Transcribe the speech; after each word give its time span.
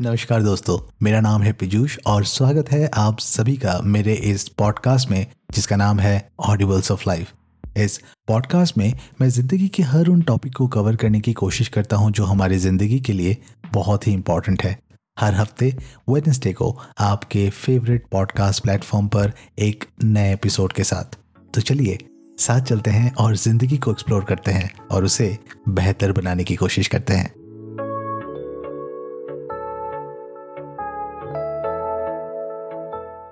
नमस्कार 0.00 0.42
दोस्तों, 0.42 0.78
मेरा 1.02 1.20
नाम 1.20 1.42
है 1.42 1.52
पिजूष 1.52 1.96
और 2.06 2.24
स्वागत 2.24 2.70
है 2.72 2.88
आप 2.94 3.18
सभी 3.18 3.56
का 3.56 3.80
मेरे 3.84 4.12
इस 4.14 4.48
पॉडकास्ट 4.48 5.08
में, 5.10 5.26
जिसका 5.52 5.76
नाम 5.76 5.98
है 6.00 6.30
ऑडिबल्स 6.40 6.90
ऑफ़ 6.90 7.02
लाइफ 7.06 7.32
इस 7.76 7.98
पॉडकास्ट 8.28 8.78
में 8.78 8.92
मैं 9.20 9.28
ज़िंदगी 9.28 9.66
के 9.68 9.82
हर 9.82 10.06
उन 10.06 10.22
टॉपिक 10.22 10.54
को 10.56 10.66
कवर 10.66 10.96
करने 10.96 11.20
की 11.20 11.32
कोशिश 11.32 11.68
करता 11.68 11.96
हूँ 11.96 12.10
जो 12.10 12.24
हमारी 12.24 12.58
ज़िंदगी 12.58 13.00
के 13.00 13.12
लिए 13.12 13.36
बहुत 13.72 14.06
ही 14.06 14.12
इंपॉर्टेंट 14.12 14.62
है। 14.62 14.76
हर 15.16 15.34
हफ़्ते 15.34 15.74
वेडनेसडे 16.08 16.52
को 16.52 16.76
आपके 17.00 17.48
फेवरेट 17.50 18.06
पॉडकास्ट 18.12 18.62
प्लेटफॉर्म 18.62 19.08
पर 19.08 19.32
एक 19.58 19.84
नए 20.04 20.32
एपिसोड 20.34 20.72
के 20.72 20.84
साथ। 20.84 21.18
तो 21.54 21.60
चलिए, 21.60 21.98
साथ 22.38 22.60
चलते 22.60 22.90
हैं 22.90 23.12
और 23.14 23.36
ज़िंदगी 23.36 23.78
को 23.78 23.90
एक्सप्लोर 23.90 24.24
करते 24.24 24.50
हैं 24.50 24.72
और 24.90 25.04
उसे 25.04 25.36
बेहतर 25.68 26.12
बनाने 26.12 26.44
की 26.44 26.56
कोशिश 26.56 26.88
करते 26.88 27.14
हैं। 27.14 27.32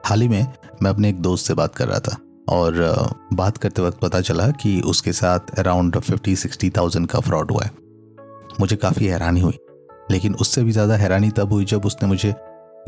हाल 0.09 0.23
ही 0.23 0.27
में 0.29 0.47
मैं 0.83 0.91
अपने 0.91 1.09
एक 1.09 1.21
दोस्त 1.23 1.47
से 1.47 1.55
बात 1.55 1.75
कर 1.75 1.89
रहा 1.89 1.98
था 2.01 2.16
और 2.49 2.75
बात 3.35 3.57
करते 3.59 3.83
वक्त 3.83 3.99
पता 4.01 4.21
चला 4.21 4.47
कि 4.53 4.80
उसके 4.83 5.12
साथ 5.12 5.51
अराउंड 5.59 5.99
फिफ्टी 5.99 6.35
सिक्सटी 6.37 6.71
थाउज़ेंड 6.77 7.07
का 7.07 7.21
फ्रॉड 7.21 7.51
हुआ 7.51 7.65
है। 7.65 7.71
मुझे 8.61 8.77
काफ़ी 8.77 9.07
हैरानी 9.07 9.41
हुई, 9.41 9.59
लेकिन 10.11 10.35
उससे 10.35 10.63
भी 10.63 10.73
ज़्यादा 10.73 10.97
हैरानी 10.97 11.30
तब 11.30 11.52
हुई 11.52 11.65
जब 11.65 11.87
उसने 11.87 12.09
मुझे 12.09 12.29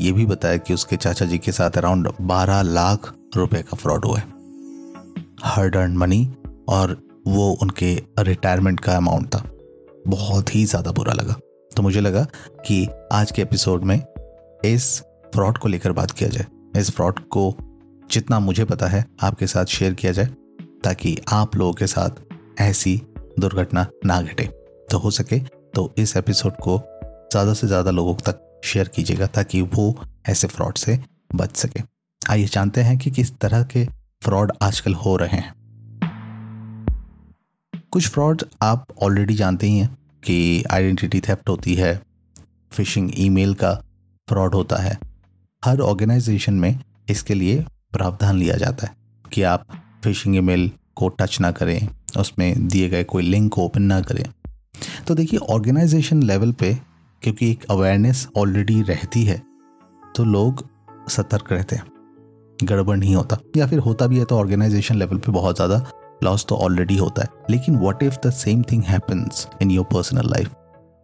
ये 0.01 0.11
भी 0.11 0.25
बताया 0.25 0.57
कि 0.57 0.73
उसके 0.73 0.97
चाचा 0.97 1.25
जी 1.25 1.37
के 1.37 1.51
साथ 1.51 1.77
अराउंड 1.77 2.09
बारह 2.21 2.61
लाख 2.61 3.13
रुपए 3.35 3.61
का 3.61 3.77
फ्रॉड 3.77 4.05
हुआ 4.05 4.17
है। 4.17 4.23
हार्ड 5.43 5.75
अर्न 5.75 5.97
मनी 5.97 6.25
और 6.69 6.95
वो 7.27 7.49
उनके 7.61 7.93
रिटायरमेंट 8.19 8.79
का 8.79 8.95
अमाउंट 8.97 9.27
था। 9.27 9.43
बहुत 10.07 10.55
ही 10.55 10.63
ज़्यादा 10.65 10.91
बुरा 10.91 11.13
लगा। 11.13 11.35
तो 11.71 11.83
मुझे 11.83 12.01
लगा 12.01 12.25
कि 12.65 12.87
आज 13.13 13.31
के 13.31 13.41
एपिसोड 13.41 13.83
में 13.83 14.01
इस 14.65 14.89
फ्रॉड 15.35 15.57
को 15.57 15.67
लेकर 15.67 15.91
बात 15.91 16.11
किया 16.11 16.29
जाए। 16.29 16.45
इस 16.77 16.91
फ्रॉड 16.91 17.19
को 17.27 17.53
जितना 18.09 18.39
मुझे 18.39 18.65
पता 18.65 18.87
है, 18.87 19.05
आपके 19.21 19.47
साथ 19.47 19.65
शेयर 19.67 19.93
किया 19.93 20.11
जाए, 20.11 20.25
ताकि 20.83 21.17
आप 21.29 21.55
लोगों 21.55 21.73
के 21.73 21.87
साथ 21.87 22.61
ऐसी 22.61 22.95
दुर्घटना 23.39 23.85
ना 24.05 24.21
घटे। 24.21 24.43
तो 24.91 24.97
हो 24.97 25.11
सके 25.11 25.39
तो 25.75 25.93
इस 25.97 26.15
एपिसोड 26.17 26.55
को 26.57 26.77
ज़्यादा 27.31 27.53
से 27.53 27.67
ज़्यादा 27.67 27.91
लोगों 27.91 28.15
तक 28.21 28.39
शेयर 28.63 28.87
कीजिएगा, 28.87 29.27
ताकि 29.27 29.61
वो 29.63 29.95
ऐसे 30.29 30.47
फ्रॉड 30.47 30.77
से 30.77 30.99
बच 31.35 31.55
सके। 31.57 31.81
आइए 32.21 32.45
जानते 32.45 32.81
हैं 32.81 32.97
कि 32.97 33.11
किस 33.11 33.33
तरह 33.37 33.63
के 33.65 33.85
फ्रॉड 34.21 34.51
आजकल 34.61 34.93
हो 34.95 35.15
रहे 35.15 35.37
हैं। 35.37 35.53
कुछ 37.91 38.07
फ्रॉड 38.07 38.43
आप 38.63 38.85
ऑलरेडी 39.03 39.33
जानते 39.33 39.67
ही 39.67 39.77
हैं 39.79 39.95
कि 40.23 40.63
आइडेंटिटी 40.71 41.21
थेफ्ट 41.21 41.49
होती 41.49 41.75
है 41.75 42.01
फिशिंग 42.71 43.11
ईमेल 43.17 43.53
का 43.53 43.73
फ्रॉड 44.27 44.53
होता 44.55 44.77
है। 44.77 44.97
हर 45.63 45.79
ऑर्गेनाइजेशन 45.81 46.53
में 46.53 46.79
इसके 47.09 47.33
लिए 47.33 47.63
प्रावधान 47.93 48.37
लिया 48.37 48.55
जाता 48.57 48.87
है 48.87 48.95
कि 49.25 49.41
आप 49.43 49.65
फिशिंग 50.03 50.35
ईमेल 50.35 50.69
को 50.95 51.07
टच 51.11 51.39
ना 51.41 51.51
करें, 51.51 51.87
उसमें 52.19 52.67
दिए 52.67 52.87
गए 52.89 53.03
कोई 53.03 53.23
लिंक 53.23 53.51
को 53.53 53.61
ओपन 53.61 53.81
ना 53.83 53.99
करें। 54.01 54.23
तो 55.07 55.15
देखिए, 55.15 55.39
ऑर्गेनाइजेशन 55.39 56.23
लेवल 56.23 56.51
पे 56.51 56.73
क्योंकि 57.21 57.49
एक 57.51 57.65
अवेयरनेस 57.69 58.27
ऑलरेडी 58.37 58.81
रहती 58.81 59.23
है 59.23 59.41
तो 60.03 60.23
लोग 60.23 60.65
सतर्क 61.09 61.51
रहते 61.51 61.75
हैं। 61.75 61.83
गड़बड़ 62.59 62.97
नहीं 62.97 63.15
होता। 63.15 63.37
या 63.57 63.67
फिर 63.67 63.79
होता 63.79 64.07
भी 64.07 64.19
है 64.19 64.25
तो 64.25 64.37
ऑर्गेनाइजेशन 64.37 64.95
लेवल 64.95 65.17
पे 65.17 65.31
बहुत 65.31 65.55
ज़्यादा 65.55 65.85
लॉस 66.23 66.45
तो 66.45 66.55
ऑलरेडी 66.57 66.97
होता 66.97 67.21
है। 67.21 67.29
लेकिन 67.49 67.77
what 67.77 68.03
if 68.03 68.17
the 68.25 68.31
same 68.31 68.63
thing 68.71 68.83
happens 68.83 69.47
in 69.61 69.71
your 69.71 69.85
personal 69.93 70.29
life 70.29 70.55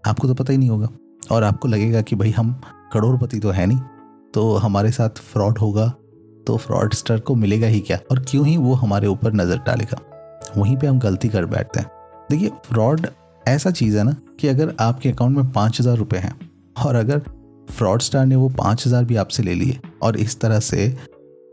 आपको 0.04 0.28
तो 0.28 0.34
पता 0.34 0.52
ही 0.52 0.58
नहीं 0.58 0.70
होगा। 0.70 0.90
और 1.32 1.44
आपको 1.44 1.68
लगेगा 1.68 2.02
कि 2.02 2.16
भाई 2.16 2.32
हम 2.32 2.54
करोड़पति 2.94 3.40
तो 3.40 3.52
है 3.52 3.66
नहीं। 3.66 3.80
तो 4.34 4.54
हमारे 4.56 4.92
साथ 4.92 5.20
फ्रॉड 5.24 5.58
होगा 5.58 5.88
तो 6.48 6.58
फ्रॉडस्टर 6.58 7.20
को 7.20 7.36
मिलेगा 7.36 7.68
ही 7.68 7.80
क्या? 7.80 8.00
और 8.12 8.20
क्यों 8.22 8.46
ही 8.48 8.58
वो 8.58 8.74
हमारे 8.76 9.08
ऊपर 9.08 9.34
नज़र 9.34 9.58
डालेगा? 9.60 10.00
वहीं 10.58 10.76
पे 10.78 10.88
हम 10.88 11.00
गलती 11.00 11.30
कर 11.30 11.46
बैठते 11.46 11.80
हैं। 11.80 11.90
देखिए, 12.30 12.50
फ्रॉड 12.66 13.08
ऐसा 13.48 13.72
चीज़ 13.72 13.98
है 13.98 14.04
ना 14.04 14.16
कि 14.40 14.48
अगर 14.48 14.74
आपके 14.80 15.10
अकाउंट 15.10 15.38
में 15.38 15.52
पाँच 15.52 15.80
हज़ार 15.80 15.98
रुपये 15.98 16.20
हैं 16.20 16.38
और 16.78 16.96
अगर 16.96 17.22
फ्रॉड 17.70 18.02
स्टार 18.02 18.26
ने 18.26 18.36
वो 18.36 18.50
पाँच 18.58 18.86
हज़ार 18.88 19.06
भी 19.06 19.16
आपसे 19.16 19.44
ले 19.44 19.54
लिए 19.54 19.80
और 20.04 20.18
इस 20.18 20.40
तरह 20.40 20.60
से 20.62 20.96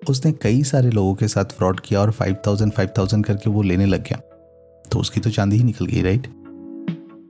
उसने 0.08 0.32
कई 0.32 0.62
सारे 0.64 0.90
लोगों 0.90 1.14
के 1.14 1.28
साथ 1.28 1.56
फ्रॉड 1.56 1.80
किया 1.80 2.00
और 2.00 2.10
फाइव 2.10 2.36
थाउज़ेंड 2.46 2.72
फाइव 2.72 2.88
थाउज़ेंड 2.98 3.24
करके 3.24 3.50
वो 3.50 3.62
लेने 3.62 3.86
लग 3.86 4.02
गया 4.02 4.20
तो 4.84 4.98
उसकी 4.98 5.20
तो 5.20 5.30
चांदी 5.30 5.56
ही 5.56 5.64
निकल 5.64 5.86
गई, 5.86 6.02
राइट? 6.02 6.26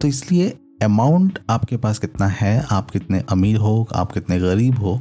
तो 0.01 0.09
इसलिए 0.09 0.53
अमाउंट 0.83 1.39
आपके 1.51 1.77
पास 1.77 1.99
कितना 1.99 2.27
है, 2.29 2.67
आप 2.71 2.91
कितने 2.91 3.23
अमीर 3.31 3.57
हो, 3.57 3.87
आप 3.95 4.13
कितने 4.13 4.39
गरीब 4.41 4.79
हो 4.79 5.01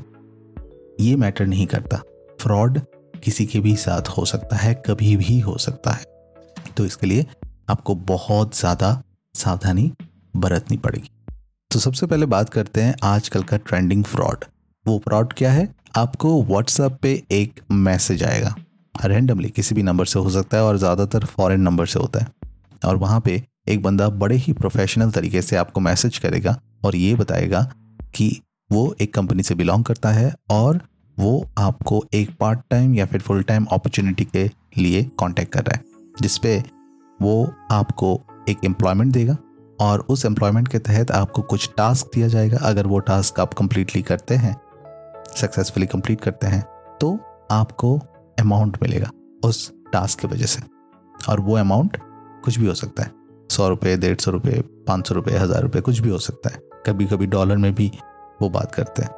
ये 0.99 1.15
मैटर 1.15 1.45
नहीं 1.45 1.65
करता। 1.67 1.97
फ्रॉड 2.39 2.79
किसी 3.15 3.45
के 3.45 3.59
भी 3.59 3.75
साथ 3.75 4.09
हो 4.09 4.25
सकता 4.25 4.55
है, 4.55 4.73
कभी 4.87 5.15
भी 5.17 5.39
हो 5.39 5.57
सकता 5.57 5.91
है। 5.91 6.05
तो 6.77 6.85
इसके 6.85 7.07
लिए 7.07 7.25
आपको 7.69 7.95
बहुत 7.95 8.57
ज़्यादा 8.57 9.01
सावधानी 9.35 9.91
बरतनी 10.35 10.77
पड़ेगी। 10.77 11.09
तो 11.71 11.79
सबसे 11.79 12.05
पहले 12.05 12.25
बात 12.25 12.49
करते 12.49 12.81
हैं 12.81 12.95
आजकल 13.03 13.43
का 13.43 13.57
ट्रेंडिंग 13.59 14.03
फ्रॉड। 14.03 14.45
वो 14.85 14.97
फ्रॉड 14.99 15.33
क्या 15.33 15.51
है? 15.51 15.67
आपको 15.97 16.41
व्हाट्सएप 16.43 16.97
पे 17.01 17.11
एक 17.31 17.59
मैसेज 17.71 18.23
आएगा। 18.23 18.55
रैंडमली 18.95 19.49
किसी 19.49 19.75
भी 19.75 19.83
नंबर 19.83 20.05
से 20.05 20.19
हो 20.19 20.29
सकता 20.29 20.57
है 20.57 20.63
और 20.63 20.77
ज़्यादातर 20.77 21.25
फॉरेन 21.25 21.61
नंबर 21.61 21.85
से 21.85 21.99
होता 21.99 22.19
है। 22.19 22.27
और 22.85 22.95
वहाँ 22.95 23.19
पे 23.21 23.41
एक 23.69 23.81
बंदा 23.83 24.07
बड़े 24.11 24.35
ही 24.35 24.53
प्रोफेशनल 24.53 25.11
तरीके 25.11 25.41
से 25.41 25.55
आपको 25.55 25.81
मैसेज 25.81 26.17
करेगा 26.17 26.55
और 26.85 26.95
ये 26.95 27.13
बताएगा 27.15 27.61
कि 28.15 28.29
वो 28.73 28.95
एक 29.01 29.13
कंपनी 29.13 29.43
से 29.43 29.55
बिलोंग 29.55 29.83
करता 29.83 30.09
है 30.09 30.33
और 30.51 30.79
वो 31.17 31.31
आपको 31.57 32.03
एक 32.13 32.29
पार्ट 32.39 32.59
टाइम 32.69 32.93
या 32.93 33.05
फिर 33.05 33.21
फुल 33.21 33.41
टाइम 33.43 33.65
अपॉर्चुनिटी 33.65 34.25
के 34.25 34.49
लिए 34.77 35.03
कांटेक्ट 35.19 35.51
कर 35.53 35.63
रहा 35.63 35.77
है 35.77 36.13
जिसपे 36.21 36.57
वो 37.19 37.33
आपको 37.71 38.19
एक 38.49 38.63
एम्प्लॉयमेंट 38.65 39.11
देगा 39.13 39.35
और 39.79 39.99
उस 40.09 40.25
एम्प्लॉयमेंट 40.25 40.67
के 40.67 40.79
तहत 40.79 41.11
आपको 41.11 41.41
कुछ 41.41 41.69
टास्क 41.77 42.09
दिया 42.15 42.27
जाएगा। 42.27 42.57
अगर 42.59 42.87
वो 42.87 42.99
टास्क 43.01 43.39
आप 43.39 43.53
कंप्लीटली 43.53 44.01
करते 44.01 44.35
हैं 44.35 44.55
सक्सेसफुली 45.35 45.85
कंप्लीट 45.87 46.21
करते 46.21 46.47
हैं 46.47 46.61
तो 47.01 47.17
आपको 47.51 47.97
अमाउंट 48.39 48.77
मिलेगा 48.83 49.09
उस 49.45 49.71
टास्क 49.93 50.19
की 50.19 50.27
वजह 50.27 50.45
से 50.45 50.61
और 51.15 51.39
वो 51.39 51.57
अमाउंट 51.57 51.97
कुछ 52.43 52.57
भी 52.59 52.67
हो 52.67 52.73
सकता 52.75 53.03
है। 53.03 53.11
सौ 53.49 53.67
रुपये 53.69 53.95
डेढ़ 53.97 54.17
सौ 54.17 54.31
रुपये 54.31 54.61
पाँच 54.87 55.07
सौ 55.07 55.15
रुपये 55.15 55.37
हज़ार 55.37 55.61
रुपये 55.61 55.81
कुछ 55.81 55.99
भी 55.99 56.09
हो 56.09 56.17
सकता 56.19 56.49
है। 56.49 56.61
कभी 56.85 57.05
कभी 57.05 57.25
डॉलर 57.27 57.57
में 57.57 57.73
भी 57.75 57.91
वो 58.43 58.49
बात 58.51 58.75
करते 58.75 59.01
हैं। 59.01 59.11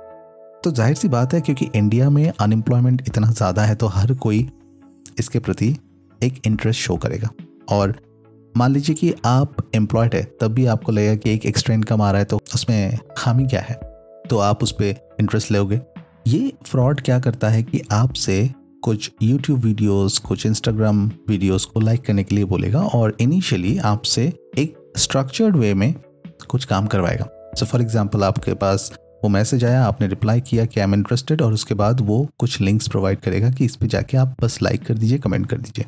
तो 0.64 0.72
ज़ाहिर 0.72 0.96
सी 0.96 1.08
बात 1.10 1.34
है 1.34 1.42
क्योंकि 1.42 1.70
इंडिया 1.76 2.10
में 2.10 2.28
अनएम्प्लॉयमेंट 2.32 3.02
इतना 3.08 3.30
ज़्यादा 3.30 3.64
है 3.64 3.76
तो 3.76 3.88
हर 3.90 4.14
कोई 4.16 4.48
इसके 5.20 5.40
प्रति 5.40 5.76
एक 6.22 6.42
इंटरेस्ट 6.48 6.82
शो 6.82 6.96
करेगा। 6.98 7.30
और 7.70 7.96
मान 8.56 8.72
लीजिए 8.72 8.96
कि 8.96 9.14
आप 9.26 9.56
एम्प्लॉयड 9.76 10.16
है, 10.16 10.24
तब 10.42 10.54
भी 10.54 10.66
आपको 10.66 10.92
लगेगा 10.92 11.16
कि 11.16 11.34
एक 11.34 11.46
एक्स्ट्रा 11.46 11.76
इनकम 11.76 12.02
आ 12.02 12.12
रहा 12.12 12.20
है 12.20 12.26
तो 12.26 12.40
उसमें 12.56 12.98
खामी 13.18 13.46
क्या 13.46 13.62
है? 13.62 13.76
तो 14.30 14.38
आप 14.40 14.64
उस 14.64 14.72
पर 14.72 15.18
इंटरेस्ट 15.20 15.52
लोगे। 15.52 15.80
ये 16.28 16.52
फ्रॉड 16.66 17.02
क्या 17.02 17.20
करता 17.20 17.50
है 17.50 17.64
कि 17.64 17.82
आपसे 17.94 18.50
कुछ 18.84 19.12
YouTube 19.24 19.60
वीडियोस 19.60 20.18
कुछ 20.20 20.46
Instagram 20.48 21.10
वीडियोस 21.30 21.66
को 21.66 21.80
लाइक 21.80 22.06
करने 22.06 22.24
के 22.24 22.36
लिए 22.36 22.46
बोलेगा 22.46 22.82
और 22.82 23.16
इनिशियली 23.22 23.78
आपसे 23.86 24.32
एक 24.58 24.76
स्ट्रक्चर्ड 24.98 25.56
वे 25.56 25.74
में 25.74 25.94
कुछ 26.50 26.66
काम 26.66 26.88
करवाएगा। 26.88 27.28
सो 27.56 27.66
फॉर 27.66 27.82
एग्जांपल 27.82 28.24
आपके 28.24 28.54
पास 28.54 28.92
वो 29.26 29.30
मैसेज 29.30 29.64
आया, 29.66 29.84
आपने 29.84 30.08
रिप्लाई 30.08 30.42
किया 30.42 30.64
कि 30.66 30.80
आई 30.80 30.84
एम 30.84 30.94
इंटरेस्टेड 30.94 31.42
और 31.42 31.54
उसके 31.54 31.74
बाद 31.74 32.02
वो 32.02 32.18
कुछ 32.40 32.60
लिंक्स 32.62 32.88
प्रोवाइड 32.88 33.20
करेगा 33.20 33.50
कि 33.52 33.66
इस 33.66 33.76
पर 33.76 33.88
जाके 33.88 34.18
आप 34.18 34.36
बस 34.42 34.58
लाइक 34.62 34.84
कर 34.86 34.94
दीजिए 34.94 35.18
कमेंट 35.18 35.46
कर 35.46 35.58
दीजिए। 35.58 35.86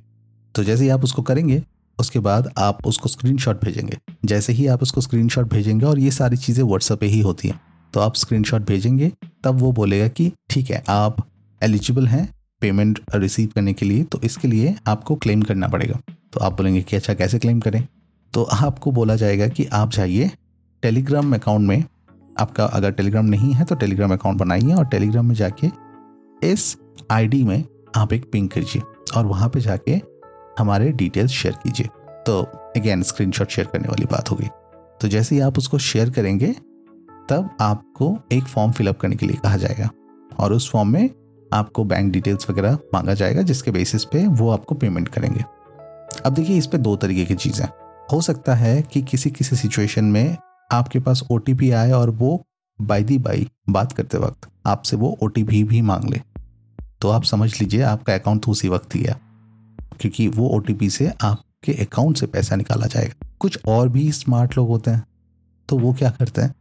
तो 0.55 0.63
जैसे 0.63 0.83
ही 0.83 0.89
आप 0.89 1.03
उसको 1.03 1.21
करेंगे, 1.21 1.61
उसके 1.97 2.19
बाद 2.19 2.49
आप 2.57 2.85
उसको 2.87 3.09
स्क्रीनशॉट 3.09 3.63
भेजेंगे। 3.63 3.97
जैसे 4.25 4.53
ही 4.53 4.65
आप 4.67 4.81
उसको 4.81 5.01
स्क्रीनशॉट 5.01 5.49
भेजेंगे 5.49 5.85
और 5.85 5.99
ये 5.99 6.11
सारी 6.11 6.37
चीज़ें 6.37 6.63
व्हाट्सएप 6.63 6.99
पे 6.99 7.05
ही 7.05 7.19
होती 7.21 7.47
हैं 7.47 7.59
तो 7.93 7.99
आप 7.99 8.15
स्क्रीनशॉट 8.15 8.61
भेजेंगे, 8.61 9.11
तब 9.43 9.59
वो 9.59 9.71
बोलेगा 9.71 10.07
कि, 10.09 10.31
ठीक 10.49 10.71
है, 10.71 10.83
आप 10.89 11.25
एलिजिबल 11.61 12.07
हैं 12.07 12.27
पेमेंट 12.61 12.99
रिसीव 13.15 13.49
करने 13.55 13.73
के 13.73 13.85
लिए 13.85 14.03
तो 14.05 14.19
इसके 14.23 14.47
लिए 14.47 14.75
आपको 14.87 15.15
क्लेम 15.17 15.41
करना 15.41 15.67
पड़ेगा। 15.67 15.99
तो 16.33 16.39
आप 16.39 16.53
बोलेंगे 16.53 16.81
कि 16.81 16.95
अच्छा 16.95 17.13
कैसे 17.13 17.39
क्लेम 17.39 17.59
करें? 17.59 17.83
तो 18.33 18.43
आपको 18.43 18.91
बोला 18.91 19.15
जाएगा 19.15 19.47
कि 19.49 19.65
आप 19.73 19.91
जाइए 19.91 20.31
टेलीग्राम 20.83 21.35
अकाउंट 21.35 21.67
में 21.67 21.83
आपका 22.39 22.65
अगर 22.65 22.91
टेलीग्राम 22.91 23.25
नहीं 23.25 23.53
है 23.53 23.65
तो 23.65 23.75
टेलीग्राम 23.75 24.13
अकाउंट 24.13 24.39
बनाइए 24.39 24.73
और 24.73 24.85
टेलीग्राम 24.87 25.25
में 25.25 25.35
जाके 25.35 25.69
इस 26.41 26.75
आईडी 27.11 27.43
में 27.43 27.63
आप 27.95 28.13
एक 28.13 28.29
पिंग 28.31 28.49
कीजिए 28.49 28.81
और 29.17 29.25
वहाँ 29.25 29.49
पे 29.49 29.59
जाके 29.59 29.99
हमारे 30.59 30.91
डिटेल्स 30.91 31.31
शेयर 31.31 31.55
कीजिए। 31.63 31.87
तो 32.27 32.41
अगेन 32.77 33.03
स्क्रीनशॉट 33.03 33.49
शेयर 33.49 33.67
करने 33.67 33.87
वाली 33.87 34.05
बात 34.05 34.31
होगी 34.31 34.47
तो 35.01 35.07
जैसे 35.07 35.35
ही 35.35 35.41
आप 35.41 35.57
उसको 35.57 35.77
शेयर 35.79 36.09
करेंगे, 36.09 36.47
तब 37.29 37.49
आपको 37.61 38.17
एक 38.31 38.43
फॉर्म 38.43 38.71
फिलअप 38.71 38.99
करने 38.99 39.15
के 39.15 39.25
लिए 39.25 39.37
कहा 39.43 39.57
जाएगा 39.57 39.89
और 40.39 40.53
उस 40.53 40.69
फॉर्म 40.71 40.89
में 40.89 41.09
आपको 41.51 41.83
बैंक 41.83 42.11
डिटेल्स 42.13 42.49
वगैरह 42.49 42.77
मांगा 42.93 43.13
जाएगा, 43.13 43.41
जिसके 43.41 43.71
बेसिस 43.71 44.05
पे 44.05 44.25
वो 44.27 44.49
आपको 44.49 44.75
पेमेंट 44.75 45.07
करेंगे। 45.07 45.43
अब 46.25 46.33
देखिए, 46.33 46.57
इस 46.57 46.67
पर 46.67 46.77
दो 46.77 46.95
तरीके 46.95 47.25
की 47.25 47.35
चीज़ें 47.35 47.65
हो। 48.11 48.21
सकता 48.21 48.55
है 48.55 48.81
कि 48.83 49.01
किसी 49.01 49.29
किसी 49.31 49.55
सिचुएशन 49.55 50.05
में 50.05 50.37
आपके 50.71 50.99
पास 50.99 51.23
ओटीपी 51.31 51.71
आए 51.71 51.91
और 51.91 52.09
वो 52.09 52.41
बाई 52.79 53.03
दी 53.03 53.17
बाई 53.17 53.47
बात 53.69 53.91
करते 53.91 54.17
वक्त 54.17 54.49
आपसे 54.65 54.97
वो 54.97 55.17
ओटीपी 55.23 55.63
भी 55.63 55.81
मांग 55.81 56.09
ले। 56.09 56.21
तो 57.01 57.09
आप 57.09 57.23
समझ 57.23 57.49
लीजिए, 57.61 57.81
आपका 57.81 58.13
अकाउंट 58.13 58.43
तो 58.45 58.51
उसी 58.51 58.69
वक्त 58.69 58.95
ही 58.95 59.01
है, 59.03 59.19
क्योंकि 59.99 60.27
वो 60.27 60.47
ओटीपी 60.49 60.89
से 60.89 61.11
आपके 61.23 61.73
अकाउंट 61.73 62.17
से 62.17 62.27
पैसा 62.27 62.55
निकाला 62.55 62.87
जाएगा। 62.87 63.27
कुछ 63.39 63.59
और 63.67 63.89
भी 63.89 64.11
स्मार्ट 64.11 64.57
लोग 64.57 64.67
होते 64.67 64.91
हैं 64.91 65.05
तो 65.69 65.77
वो 65.79 65.93
क्या 65.93 66.09
करते 66.09 66.41
हैं? 66.41 66.53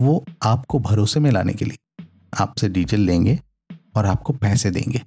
वो 0.00 0.24
आपको 0.42 0.78
भरोसे 0.80 1.20
में 1.20 1.30
लाने 1.30 1.52
के 1.52 1.64
लिए 1.64 2.04
आपसे 2.40 2.68
डिटेल 2.68 3.00
लेंगे 3.00 3.38
और 3.96 4.06
आपको 4.06 4.32
पैसे 4.32 4.70
देंगे। 4.70 5.02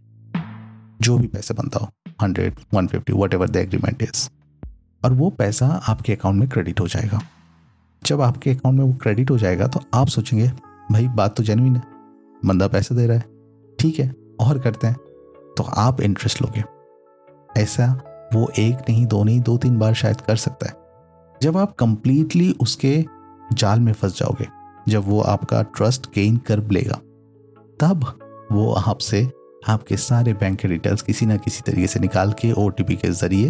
जो 1.01 1.17
भी 1.17 1.27
पैसे 1.27 1.53
बनता 1.53 1.79
हो 1.79 1.89
hundred 2.21 2.55
one 2.73 2.87
fifty 2.87 3.13
whatever 3.33 3.49
the 3.49 3.55
agreement 3.55 4.01
is 4.01 4.29
और 5.01 5.13
वो 5.13 5.29
पैसा 5.29 5.67
आपके 5.87 6.13
अकाउंट 6.13 6.39
में 6.39 6.47
क्रेडिट 6.49 6.79
हो 6.79 6.87
जाएगा। 6.87 7.21
जब 8.05 8.21
आपके 8.21 8.49
अकाउंट 8.49 8.79
में 8.79 8.85
वो 8.85 8.93
क्रेडिट 8.93 9.31
हो 9.31 9.37
जाएगा 9.37 9.67
तो 9.67 9.79
आप 9.93 10.07
सोचेंगे, 10.07 10.47
भाई, 10.91 11.07
बात 11.07 11.37
तो 11.37 11.43
जेनविन 11.43 11.75
है। 11.75 11.81
बंदा 12.45 12.67
पैसे 12.67 12.95
दे 12.95 13.07
रहा 13.07 13.17
है। 13.17 13.23
ठीक 13.79 13.99
है, 13.99 14.15
और 14.39 14.59
करते 14.59 14.87
हैं। 14.87 14.95
तो 15.57 15.63
आप 15.63 16.01
इंटरेस्ट 16.01 16.41
लोगे। 16.41 16.63
ऐसा 17.61 18.01
वो 18.33 18.51
एक 18.59 18.77
नहीं, 18.89 19.05
दो 19.05 19.23
नहीं, 19.23 19.41
दो 19.41 19.57
तीन 19.57 19.77
बार 19.77 19.93
शायद 19.93 20.21
कर 20.21 20.35
सकता 20.35 20.67
है। 20.67 20.73
जब 21.41 21.57
आप 21.57 21.75
कंप्लीटली 21.75 22.55
उसके 22.61 23.05
जाल 23.53 23.79
में 23.79 23.93
फंस 23.93 24.17
जाओगे, 24.17 24.47
जब 24.91 25.03
वो 25.05 25.21
आपका 25.21 25.61
ट्रस्ट 25.61 26.07
गेन 26.15 26.37
कर 26.37 26.71
लेगा, 26.71 26.95
तब 27.81 28.19
वो 28.51 28.73
आपसे 28.73 29.31
आपके 29.67 29.97
सारे 29.97 30.33
बैंक 30.33 30.59
के 30.59 30.67
डिटेल्स 30.67 31.01
किसी 31.01 31.25
ना 31.25 31.37
किसी 31.37 31.61
तरीके 31.65 31.87
से 31.87 31.99
निकाल 31.99 32.31
के 32.31 32.51
ओटीपी 32.51 32.95
के 32.95 33.07
ज़रिए 33.07 33.49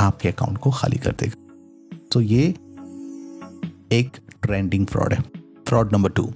आपके 0.00 0.28
अकाउंट 0.28 0.58
को 0.58 0.70
खाली 0.70 0.96
कर 0.96 1.12
देगा। 1.12 1.44
तो 2.12 2.20
ये 2.20 2.54
एक 3.92 4.16
ट्रेंडिंग 4.42 4.86
फ्रॉड 4.86 5.12
है। 5.12 5.22
फ्रॉड 5.68 5.92
नंबर 5.92 6.10
टू 6.10 6.32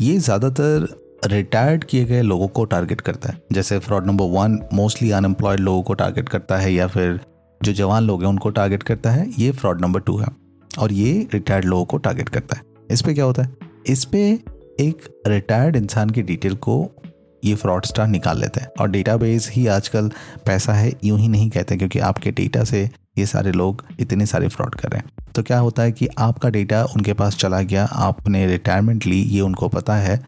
ये 0.00 0.16
ज़्यादातर 0.18 0.88
रिटायर्ड 1.26 1.84
किए 1.84 2.04
गए 2.04 2.22
लोगों 2.22 2.48
को 2.48 2.64
टारगेट 2.64 3.00
करता 3.00 3.28
है। 3.28 3.40
जैसे 3.52 3.78
fraud 3.78 4.06
number 4.06 4.24
one 4.30 4.58
mostly 4.74 5.10
unemployed 5.10 5.60
लोगों 5.60 5.82
को 5.82 5.94
टारगेट 5.94 6.28
करता 6.28 6.58
है 6.58 6.72
या 6.72 6.86
फिर 6.86 7.18
जो 7.60 7.72
जवान 7.72 8.04
लोग 8.04 8.22
हैं 8.22 8.28
उनको 8.28 8.50
टारगेट 8.50 8.82
करता 8.82 9.10
है। 9.10 9.26
ये 9.38 9.50
फ्रॉड 9.52 9.80
नंबर 9.80 10.00
टू 10.00 10.16
है 10.16 10.26
और 10.70 10.92
ये 10.92 11.26
रिटायर्ड 11.32 11.64
लोगों 11.64 11.84
को 11.84 11.96
टारगेट 11.98 12.28
करता 12.28 12.56
है। 12.56 12.62
इस 12.90 13.02
पर 13.02 13.14
क्या 13.14 13.24
होता 13.24 13.42
है? 13.42 13.56
इस 13.86 14.04
पर 14.04 14.38
एक 14.80 15.08
रिटायर्ड 15.26 15.76
इंसान 15.76 16.10
की 16.10 16.22
डिटेल 16.22 16.54
को 16.56 16.86
ये 17.42 17.54
फ्रॉड 17.54 17.84
स्टार 17.84 18.06
निकाल 18.08 18.40
लेते 18.40 18.60
हैं। 18.60 18.68
और 18.80 18.90
डेटाबेस 18.90 19.50
ही 19.52 19.66
आजकल 19.68 20.10
पैसा 20.46 20.72
है, 20.72 20.92
यूँ 21.04 21.18
ही 21.18 21.28
नहीं 21.28 21.50
कहते 21.50 21.76
क्योंकि 21.76 21.98
आपके 22.00 22.30
डेटा 22.32 22.64
से 22.64 22.88
ये 23.18 23.26
सारे 23.26 23.52
लोग 23.52 23.84
इतने 24.00 24.26
सारे 24.26 24.48
फ्रॉड 24.48 24.74
कर 24.74 24.88
रहे 24.88 24.98
हैं। 24.98 25.32
तो 25.34 25.42
क्या 25.42 25.58
होता 25.58 25.82
है 25.82 25.92
कि 25.92 26.08
आपका 26.18 26.48
डेटा 26.50 26.82
उनके 26.86 27.12
पास 27.12 27.36
चला 27.36 27.60
गया, 27.62 27.84
आपने 27.84 28.46
रिटायरमेंट 28.46 29.06
ली, 29.06 29.20
ये 29.20 29.40
उनको 29.40 29.68
पता 29.68 29.96
है 29.96 30.20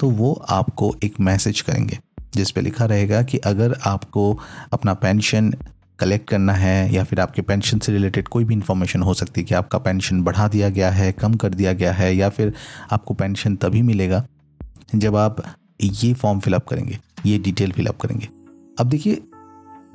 तो 0.00 0.10
वो 0.10 0.32
आपको 0.50 0.94
एक 1.04 1.20
मैसेज 1.20 1.60
करेंगे, 1.60 1.98
जिस 2.34 2.50
पे 2.50 2.60
लिखा 2.60 2.84
रहेगा 2.84 3.22
कि 3.22 3.38
अगर 3.40 3.76
आपको 3.84 4.38
अपना 4.72 4.94
पेंशन 4.94 5.52
कलेक्ट 5.98 6.28
करना 6.28 6.52
है 6.52 6.92
या 6.94 7.04
फिर 7.04 7.20
आपके 7.20 7.42
पेंशन 7.42 7.78
से 7.78 7.92
रिलेटेड 7.92 8.28
कोई 8.28 8.44
भी 8.44 8.54
इन्फॉर्मेशन 8.54 9.02
हो 9.02 9.14
सकती 9.14 9.40
है 9.40 9.44
कि 9.44 9.54
आपका 9.54 9.78
पेंशन 9.78 10.22
बढ़ा 10.22 10.48
दिया 10.48 10.68
गया 10.68 10.90
है, 10.90 11.12
कम 11.12 11.34
कर 11.34 11.54
दिया 11.54 11.72
गया 11.72 11.92
है, 11.92 12.14
या 12.16 12.28
फिर 12.28 12.52
आपको 12.92 13.14
पेंशन 13.14 13.56
तभी 13.56 13.82
मिलेगा 13.82 14.24
जब 14.94 15.16
आप 15.16 15.42
ये 15.82 16.12
फॉर्म 16.14 16.40
फिलअप 16.40 16.66
करेंगे, 16.66 16.98
ये 17.26 17.38
डिटेल 17.38 17.72
फिलअप 17.72 18.00
करेंगे। 18.00 18.28
अब 18.78 18.88
देखिए 18.88 19.22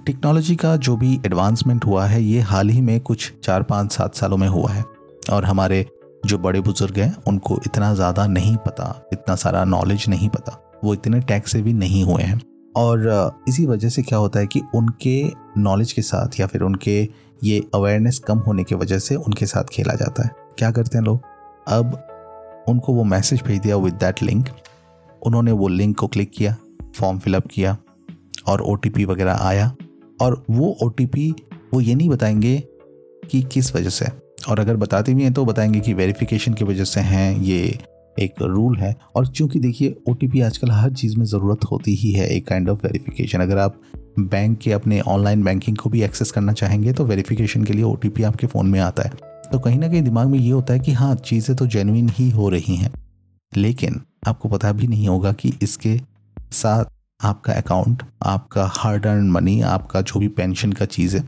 टेक्नोलॉजी 0.06 0.56
का 0.56 0.76
जो 0.76 0.96
भी 0.98 1.14
एडवांसमेंट 1.16 1.86
हुआ 1.86 2.06
है, 2.06 2.22
ये 2.24 2.40
हाल 2.42 2.70
ही 2.70 2.82
में 2.82 3.00
कुछ 3.00 3.32
चार 3.44 3.64
पाँच 3.64 3.92
सात 3.92 4.16
सालों 4.16 4.38
में 4.38 4.48
हुआ 4.48 4.72
है। 4.72 4.84
और 5.32 5.46
हमारे 5.46 5.86
जो 6.26 6.38
बड़े 6.38 6.60
बुज़ुर्ग 6.62 6.98
हैं, 6.98 7.16
उनको 7.28 7.60
इतना 7.66 7.94
ज़्यादा 7.96 8.26
नहीं 8.28 8.56
पता, 8.58 9.10
इतना 9.14 9.36
सारा 9.36 9.64
नॉलेज 9.66 10.06
नहीं 10.10 10.30
पता। 10.30 10.58
वो 10.84 10.94
इतने 10.94 11.20
टैग 11.22 11.44
से 11.44 11.62
भी 11.62 11.74
नहीं 11.74 12.04
हुए 12.04 12.24
हैं। 12.24 12.40
और 12.76 13.36
इसी 13.48 13.66
वजह 13.66 13.90
से 13.90 14.02
क्या 14.02 14.20
होता 14.20 14.40
है 14.40 14.48
कि 14.48 14.62
उनके 14.76 15.22
नॉलेज 15.58 15.92
के 15.94 16.02
साथ 16.02 16.40
या 16.40 16.48
फिर 16.48 16.62
उनके 16.62 17.02
ये 17.44 17.60
अवेयरनेस 17.76 18.20
कम 18.20 18.40
होने 18.40 18.64
की 18.64 18.76
वजह 18.76 19.00
से 19.00 19.16
उनके 19.16 19.46
साथ 19.46 19.64
खेला 19.74 19.94
जाता 19.94 20.24
है। 20.24 20.32
क्या 20.58 20.72
करते 20.72 20.98
हैं 20.98 21.06
लोग? 21.06 21.22
अब 21.68 22.66
उनको 22.70 22.94
वो 22.94 23.04
मैसेज 23.04 23.42
भेज 23.44 23.60
दिया 23.60 23.78
विद 23.78 23.94
दैट 23.94 24.24
लिंक 24.24 24.50
उन्होंने 25.22 25.52
वो 25.52 25.68
लिंक 25.68 25.98
को 25.98 26.08
क्लिक 26.08 26.32
किया 26.32 26.56
फॉर्म 26.96 27.20
फिलअप 27.20 27.48
किया, 27.48 27.78
और 28.48 28.62
ओटीपी 28.62 29.06
वगैरह 29.06 29.38
आया। 29.38 29.72
और 30.22 30.44
वो 30.50 30.76
ओटीपी 30.84 31.30
वो 31.74 31.82
ये 31.82 31.96
नहीं 31.96 32.10
बताएँगे 32.10 32.58
कि 33.32 33.42
किस 33.44 33.76
वजह 33.76 33.90
से। 33.90 34.06
और 34.50 34.60
अगर 34.60 34.76
बताते 34.76 35.14
भी 35.14 35.24
हैं 35.24 35.34
तो 35.34 35.46
बताएँगे 35.46 35.80
कि 35.80 35.94
वेरिफिकेशन 35.94 36.54
की 36.54 36.66
वजह 36.66 36.84
से 36.84 37.02
हैं, 37.02 37.40
ये 37.40 37.80
एक 38.20 38.42
रूल 38.42 38.78
है। 38.78 38.96
और 39.16 39.28
चूँकि 39.28 39.60
देखिए 39.60 39.96
ओटीपी 40.10 40.42
आजकल 40.42 40.72
हर 40.72 40.94
चीज़ 40.94 41.18
में 41.18 41.26
ज़रूरत 41.26 41.64
होती 41.72 41.96
ही 41.96 42.12
है, 42.12 42.28
एक 42.28 42.48
काइंड 42.48 42.70
ऑफ़ 42.70 42.80
वेरिफिकेशन 42.84 43.40
अगर 43.40 43.58
आप 43.58 43.82
बैंक 44.20 44.58
के 44.60 44.72
अपने 44.72 45.00
ऑनलाइन 45.02 45.44
बैंकिंग 45.44 45.78
को 45.78 45.90
भी 45.90 46.02
एक्सेस 46.04 46.32
करना 46.32 46.54
चाहेंगे 46.54 46.94
तो 46.94 47.06
वेरिफिकेशन 47.06 47.64
के 47.64 47.74
लिए 47.74 47.84
ओटीपी 47.84 48.24
आपके 48.24 48.48
फ़ोन 48.48 48.68
में 48.68 48.80
आता 48.80 49.04
है। 49.04 49.10
तो 49.52 49.60
कहीं 49.60 49.80
ना 49.80 49.88
कहीं 49.88 50.02
दिमाग 50.02 50.28
में 50.28 50.40
ये 50.40 50.52
होता 50.52 50.74
है 50.74 50.80
कि 50.80 50.92
हाँ 50.92 51.16
चीज़ें 51.16 51.56
तो 51.56 51.68
जेनुइन 51.68 52.10
ही 52.10 52.30
हो 52.30 52.50
रही 52.50 52.76
हैं। 52.76 52.92
लेकिन 53.56 54.02
आपको 54.28 54.50
पता 54.50 54.72
भी 54.72 54.88
नहीं 54.88 55.08
होगा 55.08 55.32
कि 55.32 55.54
इसके 55.62 56.00
साथ 56.52 56.86
आपका 57.24 57.54
अकाउंट 57.54 58.04
आपका 58.26 58.66
हार्ड 58.74 59.06
अर्न 59.08 59.30
मनी 59.32 59.60
आपका 59.62 60.02
जो 60.02 60.20
भी 60.20 60.28
पेंशन 60.30 60.72
का 60.72 60.86
चीज़ 60.88 61.18
है, 61.18 61.24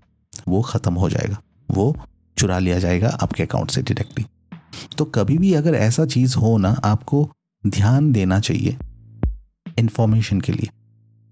वो 0.48 0.62
ख़त्म 0.62 0.94
हो 0.94 1.10
जाएगा। 1.10 1.38
वो 1.70 1.96
चुरा 2.38 2.60
लिया 2.60 2.80
जाएगा 2.80 3.10
आपके 3.22 3.44
अकाउंट 3.44 3.72
से 3.72 3.82
डायरेक्टली 3.82 4.26
तो 4.98 5.06
कभी 5.08 5.38
भी 5.38 5.54
अगर 5.54 5.76
ऐसा 5.76 6.06
चीज़ 6.06 6.38
हो 6.38 6.58
ना, 6.58 6.70
आपको 6.84 7.30
ध्यान 7.64 8.12
देना 8.12 8.40
चाहिए 8.40 8.78
इन्फॉर्मेशन 9.80 10.42
के 10.42 10.52
लिए। 10.52 10.70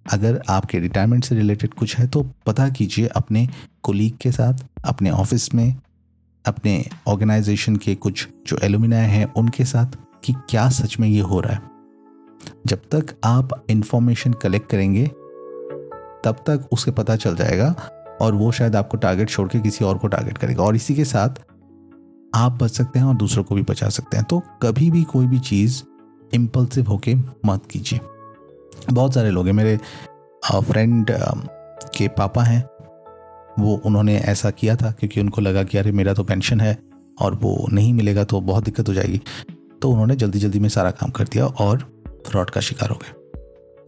अगर 0.06 0.42
आपके 0.50 0.80
रिटायरमेंट 0.80 1.24
से 1.24 1.36
रिलेटेड 1.36 1.74
कुछ 1.74 1.98
है 1.98 2.08
तो 2.08 2.24
पता 2.46 2.68
कीजिए 2.69 3.08
अपने 3.08 3.48
कोलीग 3.84 4.18
के 4.18 4.31
साथ, 4.31 4.63
अपने 4.86 5.10
ऑफ़िस 5.12 5.54
में, 5.56 5.75
अपने 6.46 6.86
ऑर्गेनाइजेशन 7.08 7.75
के 7.75 7.96
कुछ 7.96 8.28
जो 8.48 8.58
एलुमिना 8.63 8.98
हैं, 8.98 9.25
उनके 9.34 9.66
साथ 9.66 9.98
कि 10.24 10.34
क्या 10.50 10.69
सच 10.69 11.00
में 11.00 11.08
ये 11.10 11.22
हो 11.22 11.40
रहा 11.40 11.54
है। 11.54 11.70
जब 12.67 12.81
तक 12.91 13.05
आप 13.23 13.65
इंफॉर्मेशन 13.69 14.33
कलेक्ट 14.33 14.69
करेंगे, 14.69 15.07
तब 16.25 16.35
तक 16.47 16.67
उसे 16.71 16.91
पता 16.91 17.15
चल 17.15 17.35
जाएगा 17.35 17.75
और 18.21 18.33
वो 18.33 18.51
शायद 18.51 18.75
आपको 18.75 18.97
टारगेट 18.97 19.29
छोड़ 19.29 19.49
के 19.49 19.59
किसी 19.59 19.85
और 19.85 19.97
को 19.97 20.07
टारगेट 20.07 20.38
करेगा। 20.38 20.63
और 20.63 20.75
इसी 20.75 20.95
के 20.95 21.05
साथ 21.05 21.29
आप 22.35 22.51
बच 22.51 22.71
सकते 22.71 23.00
हैं 23.00 23.05
और 23.05 23.15
दूसरों 23.15 23.43
को 23.43 23.55
भी 23.55 23.62
बचा 23.62 23.89
सकते 23.89 24.17
हैं। 24.17 24.25
तो 24.29 24.41
कभी 24.62 24.91
भी 24.91 25.03
कोई 25.03 25.27
भी 25.27 25.39
चीज़ 25.39 25.83
इम्पल्सिव 26.33 26.88
होके 26.88 27.15
मत 27.15 27.62
कीजिए। 27.71 28.00
बहुत 28.93 29.13
सारे 29.13 29.29
लोग 29.29 29.45
हैं, 29.45 29.53
मेरे 29.53 29.79
फ्रेंड 30.53 31.07
के 31.98 32.07
पापा 32.07 32.43
हैं। 32.43 32.63
वो, 33.60 33.81
उन्होंने 33.86 34.17
ऐसा 34.19 34.51
किया 34.51 34.75
था 34.75 34.91
क्योंकि 34.91 35.21
उनको 35.21 35.41
लगा 35.41 35.63
कि, 35.63 35.77
अरे, 35.77 35.91
मेरा 35.91 36.13
तो 36.13 36.24
पेंशन 36.24 36.60
है 36.60 36.79
और 37.21 37.36
वो 37.36 37.67
नहीं 37.74 37.93
मिलेगा 37.93 38.24
तो 38.24 38.41
बहुत 38.41 38.63
दिक्कत 38.63 38.89
हो 38.89 38.93
जाएगी। 38.93 39.21
तो 39.81 39.91
उन्होंने 39.91 40.15
जल्दी 40.15 40.39
जल्दी 40.39 40.60
में 40.60 40.69
सारा 40.69 40.91
काम 40.91 41.10
कर 41.10 41.24
दिया 41.24 41.45
और 41.45 42.00
फ्रॉड 42.28 42.50
का 42.50 42.62
शिकार 42.62 42.90
हो 42.90 42.96
गए। 42.96 43.40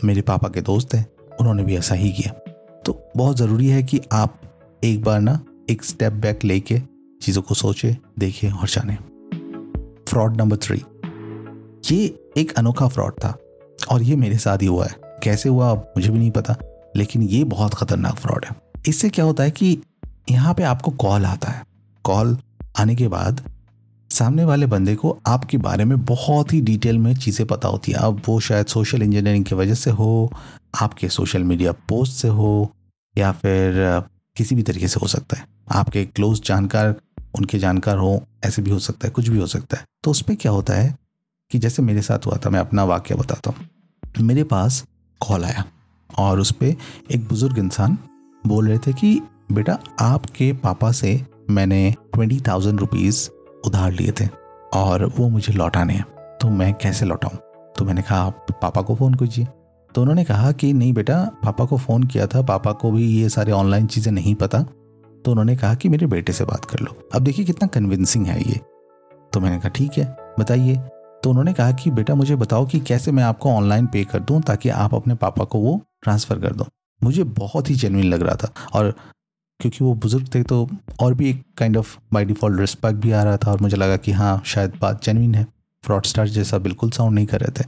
मेरे 0.04 0.22
पापा 0.22 0.50
के 0.50 0.62
दोस्त 0.62 0.94
हैं, 0.96 1.08
उन्होंने 1.40 1.64
भी 1.64 1.78
ऐसा 1.78 1.96
ही 1.96 2.12
किया। 2.12 2.32
तो 2.86 3.12
बहुत 3.18 3.38
ज़रूरी 3.38 3.68
है 3.68 3.84
कि 3.84 4.02
आप 4.12 4.42
एक 4.84 5.04
बार 5.04 5.22
ना 5.22 5.40
एक 5.70 5.84
स्टेप 5.84 6.14
बैक 6.14 6.44
लेके 6.44 6.80
चीज़ों 7.22 7.42
को 7.42 7.56
सोचें, 7.56 7.96
देखें 8.20 8.52
और 8.52 8.68
जाने। 8.68 8.96
फ्रॉड 10.08 10.38
नंबर 10.38 10.58
थ्री 10.58 10.84
ये 11.92 12.30
एक 12.38 12.54
अनोखा 12.58 12.88
फ्रॉड 12.88 13.14
था 13.14 13.38
और 13.92 14.04
ये 14.04 14.16
मेरे 14.16 14.38
साथ 14.38 14.58
ही 14.58 14.68
हुआ 14.68 14.86
है। 14.86 14.96
कैसे 15.24 15.50
हुआ 15.50 15.74
मुझे 15.74 16.10
भी 16.10 16.20
नहीं 16.20 16.32
पता, 16.32 16.56
लेकिन 16.96 17.22
ये 17.22 17.44
बहुत 17.44 17.74
खतरनाक 17.74 18.16
फ्रॉड 18.16 18.46
है। 18.46 18.56
इससे 18.88 19.10
क्या 19.10 19.26
होता 19.26 19.44
है 19.44 19.52
कि 19.52 19.82
यहाँ 20.32 20.54
पे 20.54 20.64
आपको 20.64 20.92
कॉल 20.92 21.26
आता 21.26 21.50
है। 21.50 21.66
कॉल 22.04 22.38
आने 22.80 22.96
के 22.96 23.08
बाद 23.08 23.53
सामने 24.14 24.46
वाले 24.46 24.66
बंदे 24.66 24.96
को 24.96 25.20
आपके 25.28 25.58
बारे 25.58 25.86
में 25.86 26.06
बहुत 26.06 26.54
ही 26.54 26.62
डिटेल 26.62 26.98
में 26.98 27.16
चीज़ें 27.16 27.48
पता 27.48 27.68
होती 27.68 27.92
है। 27.92 27.98
अब 27.98 28.22
वो 28.28 28.40
शायद 28.40 28.66
सोशल 28.66 29.02
इंजीनियरिंग 29.02 29.46
की 29.46 29.56
वजह 29.56 29.74
से 29.74 29.92
हो, 29.92 30.34
आपके 30.82 31.10
सोशल 31.10 31.44
मीडिया 31.44 31.72
पोस्ट 31.72 32.14
से 32.14 32.28
हो, 32.28 32.72
या 33.18 33.32
फिर 33.32 33.74
किसी 34.36 34.56
भी 34.56 34.64
तरीके 34.64 34.88
से 34.88 35.00
हो 35.00 35.08
सकता 35.08 35.38
है। 35.38 35.48
आपके 35.72 36.06
क्लोज 36.06 36.42
जानकार, 36.44 36.96
उनके 37.36 37.60
जानकार 37.60 37.98
हो, 37.98 38.24
ऐसे 38.44 38.62
भी 38.62 38.72
हो 38.72 38.80
सकता 38.80 39.08
है, 39.08 39.12
कुछ 39.12 39.28
भी 39.28 39.38
हो 39.38 39.48
सकता 39.48 39.78
है। 39.78 39.86
तो 40.04 40.12
उस 40.12 40.22
पर 40.22 40.36
क्या 40.36 40.52
होता 40.52 40.74
है 40.74 40.98
कि 41.52 41.60
जैसे 41.60 41.82
मेरे 41.82 42.02
साथ 42.02 42.26
हुआ 42.26 42.38
था, 42.46 42.50
मैं 42.50 42.60
अपना 42.60 42.84
वाक्य 42.84 43.16
बताता 43.16 43.52
हूँ। 43.52 43.70
मेरे 44.26 44.44
पास 44.44 44.86
कॉल 45.20 45.46
आया 45.46 45.66
और 46.18 46.40
उस 46.40 46.52
पर 46.52 46.76
एक 47.12 47.28
बुज़ुर्ग 47.28 47.58
इंसान 47.58 47.98
बोल 48.48 48.68
रहे 48.68 48.78
थे 48.78 48.94
कि, 48.94 49.22
बेटा, 49.52 49.80
आपके 50.00 50.54
पापा 50.54 50.92
से 50.92 51.26
मैंने 51.50 51.96
ट्वेंटी 52.14 52.40
थाउज़ेंड 52.40 52.80
रुपीज़ 52.80 53.30
उधार 53.66 53.92
लिए 53.92 54.12
थे 54.12 54.30
और 54.74 55.06
वो 55.06 55.30
मुझे 55.30 55.54
लौटाने 55.54 55.94
हैं। 55.94 56.06
तो 56.42 56.50
मैं 56.50 56.74
कैसे 56.74 57.06
लौटाऊं? 57.06 57.38
तो 57.78 57.86
मैंने 57.86 58.02
कहा, 58.02 58.22
आप 58.22 58.46
पापा 58.62 58.82
को 58.82 58.96
फ़ोन 58.96 59.14
कीजिए। 59.14 59.48
तो 59.96 60.02
उन्होंने 60.02 60.24
कहा 60.24 60.52
कि, 60.52 60.74
नहीं 60.74 60.94
बेटा, 60.94 61.24
पापा 61.24 61.66
को 61.66 61.78
फ़ोन 61.78 62.04
किया 62.04 62.28
था, 62.28 62.42
पापा 62.42 62.72
को 62.72 62.92
भी 62.92 63.08
ये 63.08 63.30
सारे 63.30 63.52
ऑनलाइन 63.52 63.88
चीज़ें 63.88 64.12
नहीं 64.12 64.36
पता। 64.36 64.60
तो 65.26 65.32
उन्होंने 65.32 65.56
कहा 65.56 65.76
कि, 65.76 65.90
मेरे 65.90 66.08
बेटे 66.08 66.34
से 66.34 66.46
बात 66.46 66.66
कर 66.66 66.80
लो। 66.80 67.10
अब 67.16 67.22
देखिए 67.22 67.46
कितना 67.46 67.68
कन्विंसिंग 67.68 68.26
है 68.26 68.42
ये। 68.42 68.60
तो 69.34 69.40
मैंने 69.40 69.60
कहा, 69.60 69.70
ठीक 69.70 69.92
है, 69.98 70.18
बताइए। 70.40 70.76
तो 71.24 71.30
उन्होंने 71.30 71.54
कहा 71.54 71.72
कि, 71.72 71.92
बेटा, 71.92 72.16
मुझे 72.16 72.36
बताओ 72.36 72.66
कि 72.66 72.80
कैसे 72.80 73.12
मैं 73.12 73.24
आपको 73.24 73.50
ऑनलाइन 73.50 73.86
पे 73.86 74.04
कर 74.04 74.20
दूँ 74.20 74.42
ताकि 74.42 74.70
आप 74.70 74.96
अपने 74.96 75.16
पापा 75.16 75.44
को 75.44 75.60
वो 75.60 75.82
ट्रांसफ़र 76.02 76.40
कर 76.40 76.54
दो। 76.54 76.66
मुझे 77.04 77.24
बहुत 77.24 77.70
ही 77.70 77.76
जेनविन 77.76 78.06
लग 78.06 78.22
रहा 78.22 78.36
था 78.36 78.54
और 78.74 78.96
क्योंकि 79.64 79.84
वो 79.84 79.94
बुज़ुर्ग 79.96 80.28
थे 80.36 80.42
तो 80.44 80.68
और 81.00 81.14
भी 81.14 81.30
एक 81.30 81.44
kind 81.58 81.78
of 81.78 81.98
by 82.14 82.26
default 82.26 82.60
respect 82.60 83.00
भी 83.00 83.12
आ 83.12 83.24
रहा 83.24 83.38
था 83.38 83.52
और 83.52 83.62
मुझे 83.62 83.78
लगा 83.78 83.98
कि 83.98 84.12
हाँ 84.12 84.42
शायद 84.46 84.74
बात 84.82 85.04
जेनविन 85.06 85.36
है। 85.36 85.46
फ्रॉड 85.84 86.06
स्टार 86.06 86.28
जैसा 86.30 86.58
बिल्कुल 86.58 86.92
साउंड 86.92 87.16
नहीं 87.16 87.26
कर 87.26 87.42
रहे 87.42 87.52
थे। 87.60 87.66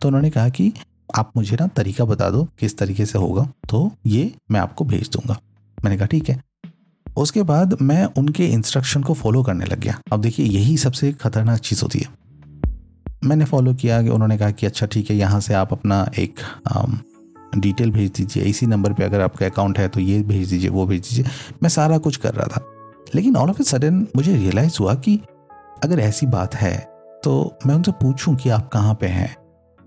तो 0.00 0.08
उन्होंने 0.08 0.30
कहा 0.30 0.48
कि 0.48 0.72
आप 1.14 1.32
मुझे 1.36 1.56
ना 1.60 1.66
तरीका 1.66 2.04
बता 2.04 2.30
दो 2.30 2.44
किस 2.58 2.76
तरीके 2.78 3.06
से 3.06 3.18
होगा 3.18 3.46
तो 3.70 3.90
ये 4.06 4.32
मैं 4.50 4.60
आपको 4.60 4.84
भेज 4.84 5.10
दूँगा। 5.12 5.38
मैंने 5.84 5.96
कहा, 5.96 6.06
ठीक 6.06 6.28
है। 6.28 6.42
उसके 7.16 7.42
बाद 7.42 7.76
मैं 7.82 8.04
उनके 8.18 8.46
इंस्ट्रक्शन 8.46 9.02
को 9.02 9.14
फॉलो 9.14 9.42
करने 9.42 9.64
लग 9.64 9.80
गया। 9.80 9.98
अब 10.12 10.20
देखिए, 10.20 10.46
यही 10.46 10.76
सबसे 10.76 11.12
खतरनाक 11.12 11.60
चीज़ 11.60 11.82
होती 11.82 11.98
है। 11.98 12.08
मैंने 13.24 13.44
फॉलो 13.44 13.74
किया 13.74 14.02
कि 14.02 14.08
उन्होंने 14.08 14.38
कहा 14.38 14.50
कि 14.50 14.66
अच्छा 14.66 14.86
ठीक 14.86 15.10
है, 15.10 15.16
यहाँ 15.16 15.40
से 15.40 15.54
आप 15.54 15.72
अपना 15.72 16.06
एक 16.18 16.40
डिटेल 17.56 17.90
भेज 17.90 18.10
दीजिए, 18.10 18.42
इसी 18.42 18.66
नंबर 18.66 18.92
पे 18.92 19.04
अगर 19.04 19.20
आपका 19.20 19.46
अकाउंट 19.46 19.78
है 19.78 19.88
तो 19.88 20.00
ये 20.00 20.22
भेज 20.22 20.48
दीजिए, 20.50 20.70
वो 20.70 20.86
भेज 20.86 21.00
दीजिए। 21.00 21.24
मैं 21.62 21.68
सारा 21.68 21.98
कुछ 21.98 22.16
कर 22.16 22.34
रहा 22.34 22.46
था। 22.46 22.64
लेकिन 23.14 23.36
ऑल 23.36 23.50
ऑफ़ 23.50 23.60
ए 23.60 23.64
सडन 23.64 24.06
मुझे 24.16 24.36
रियलाइज़ 24.36 24.76
हुआ 24.80 24.94
कि 24.94 25.20
अगर 25.84 26.00
ऐसी 26.00 26.26
बात 26.26 26.54
है 26.54 26.76
तो 27.24 27.58
मैं 27.66 27.74
उनसे 27.74 27.92
पूछूँ 27.92 28.34
कि 28.36 28.48
आप 28.48 28.68
कहाँ 28.68 28.94
पे 28.94 29.06
हैं? 29.06 29.34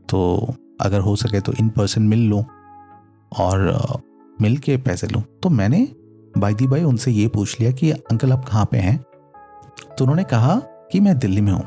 तो 0.09 0.53
अगर 0.81 0.99
हो 0.99 1.15
सके 1.15 1.39
तो 1.39 1.53
इन 1.53 1.69
पर्सन 1.69 2.01
मिल 2.01 2.27
लूँ 2.29 2.43
और 3.37 4.01
मिल 4.41 4.57
के 4.57 4.77
पैसे 4.77 5.07
लूँ। 5.07 5.23
तो 5.43 5.49
मैंने 5.49 5.87
बाई 6.37 6.53
दी 6.53 6.67
बाई 6.67 6.83
उनसे 6.83 7.11
ये 7.11 7.27
पूछ 7.27 7.59
लिया 7.59 7.71
कि, 7.71 7.91
अंकल, 7.91 8.31
आप 8.31 8.45
कहाँ 8.45 8.65
पे 8.65 8.77
हैं? 8.77 8.97
तो 9.97 10.03
उन्होंने 10.03 10.23
कहा 10.23 10.55
कि 10.91 10.99
मैं 10.99 11.17
दिल्ली 11.19 11.41
में 11.41 11.51
हूँ। 11.51 11.65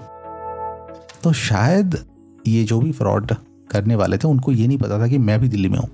तो 1.23 1.33
शायद 1.33 1.97
ये 2.47 2.65
जो 2.65 2.81
भी 2.81 2.93
फ्रॉड 2.93 3.33
करने 3.71 3.95
वाले 3.95 4.19
थे, 4.19 4.29
उनको 4.29 4.53
ये 4.53 4.67
नहीं 4.67 4.79
पता 4.79 4.99
था 4.99 5.09
कि 5.09 5.19
मैं 5.19 5.41
भी 5.41 5.49
दिल्ली 5.49 5.69
में 5.69 5.79
हूँ। 5.79 5.89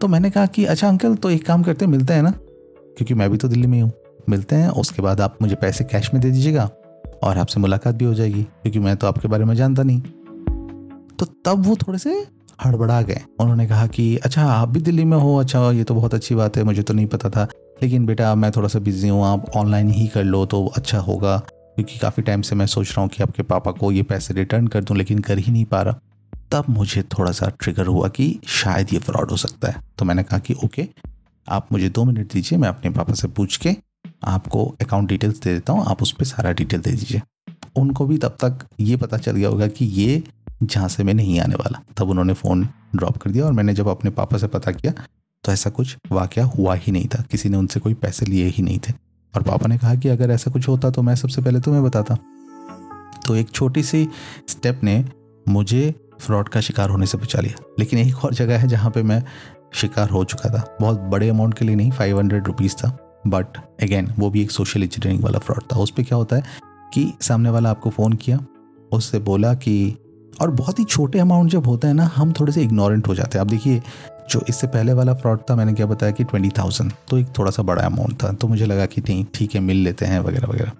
तो 0.00 0.08
मैंने 0.08 0.30
कहा 0.30 0.46
कि 0.46 0.64
अच्छा 0.64 0.88
अंकल 0.88 1.14
तो 1.14 1.30
एक 1.30 1.46
काम 1.46 1.62
करते 1.62 1.84
हैं, 1.84 1.92
मिलते 1.92 2.12
हैं 2.12 2.22
ना? 2.22 2.30
क्योंकि 2.30 3.14
मैं 3.14 3.30
भी 3.30 3.36
तो 3.36 3.48
दिल्ली 3.48 3.66
में 3.66 3.80
हूँ 3.82 3.92
मिलते 4.28 4.56
हैं, 4.56 4.68
उसके 4.68 5.02
बाद 5.02 5.20
आप 5.20 5.38
मुझे 5.42 5.54
पैसे 5.54 5.84
कैश 5.84 6.10
में 6.14 6.20
दे 6.22 6.30
दीजिएगा 6.30 6.70
और 7.22 7.38
आपसे 7.38 7.60
मुलाकात 7.60 7.94
भी 7.94 8.04
हो 8.04 8.14
जाएगी, 8.14 8.42
क्योंकि 8.42 8.78
मैं 8.78 8.96
तो 8.96 9.06
आपके 9.06 9.28
बारे 9.28 9.44
में 9.44 9.54
जानता 9.54 9.82
नहीं। 9.82 10.00
तो 11.18 11.26
तब 11.44 11.66
वो 11.66 11.76
थोड़े 11.76 11.98
से 11.98 12.26
हड़बड़ा 12.64 13.00
गए। 13.02 13.20
उन्होंने 13.40 13.66
कहा 13.66 13.86
कि 13.86 14.16
अच्छा 14.16 14.44
आप 14.44 14.68
भी 14.68 14.80
दिल्ली 14.80 15.04
में 15.04 15.16
हो 15.16 15.36
अच्छा 15.36 15.70
ये 15.70 15.84
तो 15.84 15.94
बहुत 15.94 16.14
अच्छी 16.14 16.34
बात 16.34 16.56
है, 16.56 16.64
मुझे 16.64 16.82
तो 16.82 16.94
नहीं 16.94 17.06
पता 17.06 17.30
था। 17.30 17.48
लेकिन 17.82 18.06
बेटा, 18.06 18.34
मैं 18.34 18.50
थोड़ा 18.50 18.68
सा 18.68 18.78
बिज़ी 18.78 19.08
हूँ, 19.08 19.24
आप 19.24 19.50
ऑनलाइन 19.56 19.90
ही 19.90 20.06
कर 20.06 20.24
लो 20.24 20.44
तो 20.46 20.66
अच्छा 20.66 20.98
होगा, 20.98 21.36
क्योंकि 21.76 21.98
काफ़ी 21.98 22.22
टाइम 22.22 22.42
से 22.42 22.56
मैं 22.56 22.66
सोच 22.66 22.90
रहा 22.90 23.00
हूँ 23.00 23.08
कि 23.08 23.22
आपके 23.22 23.42
पापा 23.42 23.70
को 23.70 23.92
ये 23.92 24.02
पैसे 24.02 24.34
रिटर्न 24.34 24.66
कर 24.66 24.84
दूँ, 24.84 24.96
लेकिन 24.96 25.18
कर 25.18 25.38
ही 25.38 25.52
नहीं 25.52 25.64
पा 25.64 25.82
रहा। 25.82 26.00
तब 26.52 26.64
मुझे 26.68 27.02
थोड़ा 27.02 27.32
सा 27.32 27.48
ट्रिगर 27.60 27.86
हुआ 27.86 28.08
कि 28.08 28.40
शायद 28.46 28.92
ये 28.92 28.98
फ्रॉड 28.98 29.30
हो 29.30 29.36
सकता 29.36 29.68
है। 29.68 29.82
तो 29.98 30.04
मैंने 30.04 30.22
कहा 30.22 30.38
कि, 30.38 30.54
ओके, 30.54 30.88
आप 31.48 31.68
मुझे 31.72 31.88
दो 31.88 32.04
मिनट 32.04 32.32
दीजिए, 32.32 32.58
मैं 32.58 32.68
अपने 32.68 32.90
पापा 32.90 33.14
से 33.14 33.28
पूछ 33.28 33.56
के 33.56 33.76
आपको 34.24 34.64
अकाउंट 34.80 35.08
डिटेल्स 35.08 35.40
दे 35.40 35.52
देता 35.54 35.72
हूँ, 35.72 35.84
आप 35.86 36.02
उस 36.02 36.12
पर 36.12 36.24
सारा 36.24 36.52
डिटेल 36.52 36.80
दे 36.80 36.90
दीजिए। 36.90 37.20
उनको 37.76 38.06
भी 38.06 38.18
तब 38.18 38.36
तक 38.44 38.66
ये 38.80 38.96
पता 38.96 39.16
चल 39.16 39.32
गया 39.32 39.48
होगा 39.48 39.66
कि 39.66 39.84
ये 39.84 40.22
झांसे 40.62 41.04
में 41.04 41.14
नहीं 41.14 41.40
आने 41.40 41.54
वाला। 41.54 41.82
तब 41.96 42.10
उन्होंने 42.10 42.32
फ़ोन 42.32 42.68
ड्रॉप 42.96 43.16
कर 43.16 43.30
दिया 43.30 43.44
और 43.44 43.52
मैंने 43.52 43.74
जब 43.74 43.88
अपने 43.88 44.10
पापा 44.10 44.38
से 44.38 44.46
पता 44.46 44.72
किया 44.72 44.92
तो 45.44 45.52
ऐसा 45.52 45.70
कुछ 45.70 45.96
वाक़ 46.12 46.38
हुआ 46.40 46.74
ही 46.74 46.92
नहीं 46.92 47.08
था। 47.08 47.22
किसी 47.30 47.48
ने 47.48 47.56
उनसे 47.56 47.80
कोई 47.80 47.94
पैसे 47.94 48.26
लिए 48.26 48.46
ही 48.46 48.62
नहीं 48.62 48.78
थे। 48.78 48.92
और 49.34 49.42
पापा 49.42 49.68
ने 49.68 49.78
कहा 49.78 49.94
कि 49.94 50.08
अगर 50.08 50.30
ऐसा 50.30 50.50
कुछ 50.50 50.68
होता 50.68 50.90
तो 50.90 51.02
मैं 51.02 51.14
सबसे 51.16 51.42
पहले 51.42 51.60
तुम्हें 51.60 51.82
बताता। 51.84 52.16
तो 53.26 53.36
एक 53.36 53.50
छोटी 53.50 53.82
सी 53.82 54.08
स्टेप 54.48 54.80
ने 54.84 55.04
मुझे 55.46 55.94
फ्रॉड 56.22 56.48
का 56.48 56.60
शिकार 56.60 56.90
होने 56.90 57.06
से 57.06 57.18
बचा 57.18 57.40
लिया। 57.40 57.62
लेकिन 57.78 57.98
एक 57.98 58.24
और 58.24 58.34
जगह 58.34 58.58
है 58.58 58.68
जहाँ 58.68 58.90
पे 58.90 59.02
मैं 59.02 59.22
शिकार 59.74 60.10
हो 60.10 60.24
चुका 60.24 60.50
था। 60.50 60.76
बहुत 60.80 61.00
बड़े 61.00 61.28
अमाउंट 61.28 61.54
के 61.54 61.64
लिए 61.64 61.76
नहीं 61.76 61.90
फाइव 61.90 62.18
हंड्रेड 62.18 62.46
रुपीज़ 62.46 62.74
था। 62.74 62.96
बट 63.26 63.56
अगेन 63.82 64.12
वो 64.18 64.30
भी 64.30 64.42
एक 64.42 64.50
सोशल 64.50 64.82
इंजीनियरिंग 64.82 65.24
वाला 65.24 65.38
फ्रॉड 65.38 65.62
था। 65.72 65.76
उस 65.76 65.90
पर 65.90 66.02
क्या 66.02 66.16
होता 66.16 66.36
है 66.36 66.42
कि 66.94 67.12
सामने 67.20 67.50
वाला 67.50 67.70
आपको 67.70 67.90
फ़ोन 67.90 68.12
किया, 68.12 68.38
उससे 68.92 69.18
बोला 69.18 69.54
कि, 69.54 69.96
और 70.40 70.50
बहुत 70.50 70.78
ही 70.78 70.84
छोटे 70.84 71.18
अमाउंट 71.18 71.50
जब 71.50 71.66
होते 71.66 71.86
हैं 71.86 71.94
ना, 71.94 72.10
हम 72.16 72.32
थोड़े 72.32 72.52
से 72.52 72.62
इग्नोरेंट 72.62 73.08
हो 73.08 73.14
जाते 73.14 73.38
हैं। 73.38 73.44
आप 73.44 73.50
देखिए, 73.50 73.82
जो 74.30 74.44
इससे 74.48 74.66
पहले 74.66 74.92
वाला 74.92 75.14
फ्रॉड 75.14 75.40
था, 75.50 75.56
मैंने 75.56 75.72
क्या 75.72 75.86
बताया 75.86 76.12
कि 76.12 76.24
ट्वेंटी 76.24 76.48
थाउज़ेंड 76.48 76.92
तो 77.08 77.18
एक 77.18 77.26
थोड़ा 77.38 77.50
सा 77.50 77.62
बड़ा 77.62 77.82
अमाउंट 77.82 78.22
था। 78.22 78.32
तो 78.32 78.48
मुझे 78.48 78.66
लगा 78.66 78.86
कि 78.86 79.00
नहीं, 79.00 79.24
ठीक 79.34 79.54
है, 79.54 79.60
मिल 79.60 79.76
लेते 79.76 80.04
हैं, 80.04 80.20
वगैरह 80.20 80.48
वगैरह। 80.48 80.72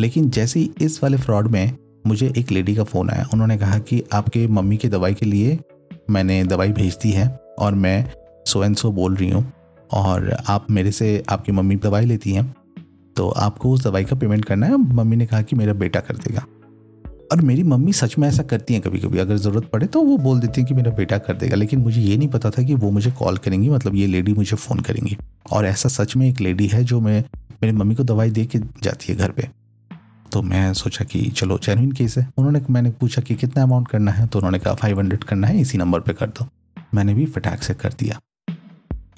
लेकिन 0.00 0.30
जैसे 0.30 0.60
ही 0.60 0.70
इस 0.80 1.02
वाले 1.02 1.16
फ्रॉड 1.16 1.48
में 1.48 1.72
मुझे 2.06 2.32
एक 2.38 2.50
लेडी 2.52 2.74
का 2.74 2.84
फ़ोन 2.84 3.10
आया। 3.10 3.28
उन्होंने 3.32 3.56
कहा 3.58 3.78
कि 3.78 4.02
आपके 4.12 4.46
मम्मी 4.48 4.76
की 4.76 4.88
दवाई 4.88 5.14
के 5.14 5.26
लिए 5.26 5.58
मैंने 6.10 6.42
दवाई 6.44 6.72
भेज 6.72 6.98
दी 7.02 7.10
है 7.10 7.28
और 7.58 7.74
मैं 7.74 8.04
सो 8.46 8.64
एंड 8.64 8.76
सो 8.76 8.90
बोल 8.92 9.14
रही 9.14 9.30
हूँ 9.30 9.52
और 9.92 10.30
आप 10.48 10.66
मेरे 10.70 10.92
से 10.92 11.22
आपकी 11.28 11.52
मम्मी 11.52 11.76
दवाई 11.76 12.06
लेती 12.06 12.32
हैं। 12.32 12.54
तो 13.16 13.28
आपको 13.28 13.70
उस 13.70 13.84
दवाई 13.84 14.04
का 14.04 14.16
पेमेंट 14.16 14.44
करना 14.44 14.66
है। 14.66 14.76
मम्मी 14.76 15.16
ने 15.16 15.26
कहा 15.26 15.42
कि 15.42 15.56
मेरा 15.56 15.72
बेटा 15.72 16.00
कर 16.00 16.16
देगा। 16.16 16.44
और 17.32 17.40
मेरी 17.40 17.62
मम्मी 17.62 17.92
सच 17.92 18.16
में 18.18 18.26
ऐसा 18.28 18.42
करती 18.42 18.74
हैं 18.74 18.82
कभी 18.82 18.98
कभी 18.98 19.18
अगर 19.18 19.36
ज़रूरत 19.36 19.68
पड़े 19.72 19.86
तो 19.86 20.02
वो 20.02 20.16
बोल 20.18 20.40
देती 20.40 20.60
हैं 20.60 20.68
कि 20.68 20.74
मेरा 20.74 20.90
बेटा 20.90 21.18
कर 21.18 21.36
देगा। 21.36 21.56
लेकिन 21.56 21.80
मुझे 21.80 22.00
ये 22.00 22.16
नहीं 22.16 22.28
पता 22.28 22.50
था 22.50 22.62
कि 22.62 22.74
वो 22.74 22.90
मुझे 22.90 23.10
कॉल 23.10 23.38
करेंगी। 23.38 23.70
मतलब 23.70 23.94
ये 23.94 24.06
लेडी 24.06 24.32
मुझे 24.32 24.56
फ़ोन 24.56 24.80
करेंगी। 24.80 25.16
और 25.52 25.66
ऐसा 25.66 25.88
सच 25.88 26.16
में 26.16 26.28
एक 26.28 26.40
लेडी 26.40 26.66
है 26.66 26.84
जो 26.84 27.00
मैं 27.00 27.24
मेरी 27.62 27.72
मम्मी 27.72 27.94
को 27.94 28.04
दवाई 28.04 28.30
दे 28.30 28.44
के 28.46 28.58
जाती 28.58 29.12
है 29.12 29.18
घर 29.18 29.30
पे। 29.30 29.48
तो 30.32 30.42
मैं 30.42 30.72
सोचा 30.74 31.04
कि 31.04 31.30
चलो 31.30 31.58
जेनविन 31.58 31.92
केस 31.92 32.18
है। 32.18 32.28
उन्होंने, 32.36 32.60
मैंने 32.70 32.90
पूछा 32.90 33.22
कि 33.22 33.34
कितना 33.34 33.62
अमाउंट 33.62 33.88
करना 33.88 34.12
है? 34.12 34.26
तो 34.26 34.38
उन्होंने 34.38 34.58
कहा 34.58 34.74
फाइव 34.74 34.98
हंड्रेड 34.98 35.24
करना 35.24 35.46
है, 35.46 35.60
इसी 35.60 35.78
नंबर 35.78 36.00
पर 36.00 36.12
कर 36.12 36.26
दो। 36.28 36.46
मैंने 36.94 37.14
भी 37.14 37.26
फटाक 37.26 37.62
से 37.62 37.74
कर 37.74 37.92
दिया। 37.98 38.18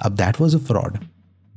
अब 0.01 0.13
दैट 0.13 0.41
वॉज़ 0.41 0.57
अ 0.57 0.59
फ्रॉड 0.59 0.99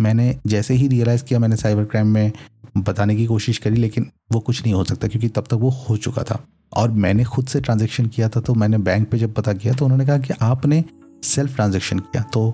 मैंने 0.01 0.35
जैसे 0.47 0.73
ही 0.73 0.87
रियलाइज़ 0.87 1.23
किया, 1.23 1.39
मैंने 1.39 1.55
साइबर 1.55 1.85
क्राइम 1.85 2.07
में 2.07 2.31
बताने 2.77 3.15
की 3.15 3.25
कोशिश 3.25 3.57
करी, 3.57 3.75
लेकिन 3.75 4.09
वो 4.31 4.39
कुछ 4.39 4.63
नहीं 4.63 4.73
हो 4.73 4.83
सकता, 4.83 5.07
क्योंकि 5.07 5.27
तब 5.27 5.43
तक 5.43 5.53
वो 5.53 5.69
हो 5.69 5.97
चुका 5.97 6.23
था। 6.23 6.43
और 6.73 6.91
मैंने 6.91 7.23
खुद 7.23 7.47
से 7.47 7.61
ट्रांजेक्शन 7.61 8.05
किया 8.05 8.29
था 8.29 8.39
तो 8.39 8.53
मैंने 8.53 8.77
बैंक 8.77 9.09
पे 9.09 9.17
जब 9.17 9.33
पता 9.33 9.53
किया 9.53 9.73
तो 9.73 9.85
उन्होंने 9.85 10.05
कहा 10.05 10.17
कि 10.17 10.33
आपने 10.41 10.83
सेल्फ 11.23 11.55
ट्रांजेक्शन 11.55 11.99
किया 11.99 12.23
तो 12.23 12.53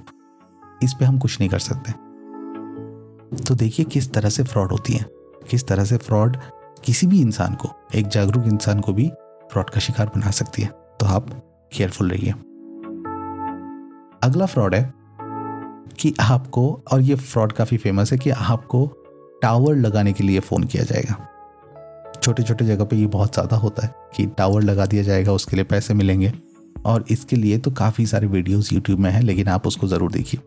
इस 0.84 0.94
पर 0.94 1.06
हम 1.06 1.20
कुछ 1.20 1.40
नहीं 1.40 1.50
कर 1.50 1.60
सकते। 1.60 1.92
तो 3.44 3.56
देखिए, 3.56 3.86
किस 3.86 4.14
तरह 4.14 4.30
से 4.30 4.44
फ्रॉड 4.44 4.72
होती 4.72 4.94
है। 4.94 5.06
किस 5.50 5.68
तरह 5.68 5.86
से 5.86 5.98
फ्रॉड 5.98 6.38
किसी 6.86 7.08
भी 7.08 7.20
इंसान 7.22 7.54
को, 7.54 7.70
एक 7.96 8.08
जागरूक 8.08 8.46
इंसान 8.46 8.80
को 8.80 8.94
भी 8.94 9.10
फ्रॉड 9.52 9.70
का 9.70 9.80
शिकार 9.80 10.12
बना 10.16 10.32
सकती 10.32 10.62
है। 10.62 10.68
तो 11.00 11.06
आप 11.06 11.30
केयरफुल 11.72 12.10
रहिए। 12.10 12.32
अगला 14.24 14.46
फ्रॉड 14.46 14.76
है 14.76 14.94
कि 16.00 16.14
आपको, 16.22 16.84
और 16.92 17.02
ये 17.02 17.16
फ्रॉड 17.16 17.52
काफ़ी 17.52 17.78
फ़ेमस 17.78 18.12
है 18.12 18.18
कि 18.18 18.30
आपको 18.30 18.86
टावर 19.42 19.76
लगाने 19.76 20.14
के 20.14 20.24
लिए 20.24 20.40
फ़ोन 20.40 20.64
किया 20.64 20.84
जाएगा। 20.84 21.16
छोटे 22.24 22.44
छोटे 22.44 22.66
जगह 22.66 22.86
पे 22.86 22.96
ये 22.96 23.08
बहुत 23.08 23.34
ज़्यादा 23.34 23.58
होता 23.58 23.86
है 23.86 23.94
कि 24.16 24.26
टावर 24.28 24.62
लगा 24.62 24.86
दिया 24.86 25.04
जाएगा, 25.04 25.32
उसके 25.32 25.56
लिए 25.56 25.66
पैसे 25.66 25.94
मिलेंगे, 25.94 26.32
और 26.86 27.06
इसके 27.10 27.36
लिए 27.36 27.58
तो 27.58 27.72
काफ़ी 27.72 28.06
सारे 28.06 28.28
वीडियोस 28.28 28.74
यूट्यूब 28.74 29.00
में 29.00 29.10
हैं, 29.12 29.22
लेकिन 29.22 29.48
आप 29.48 29.68
उसको 29.68 29.88
ज़रूर 29.88 30.12
देखिए। 30.12 30.40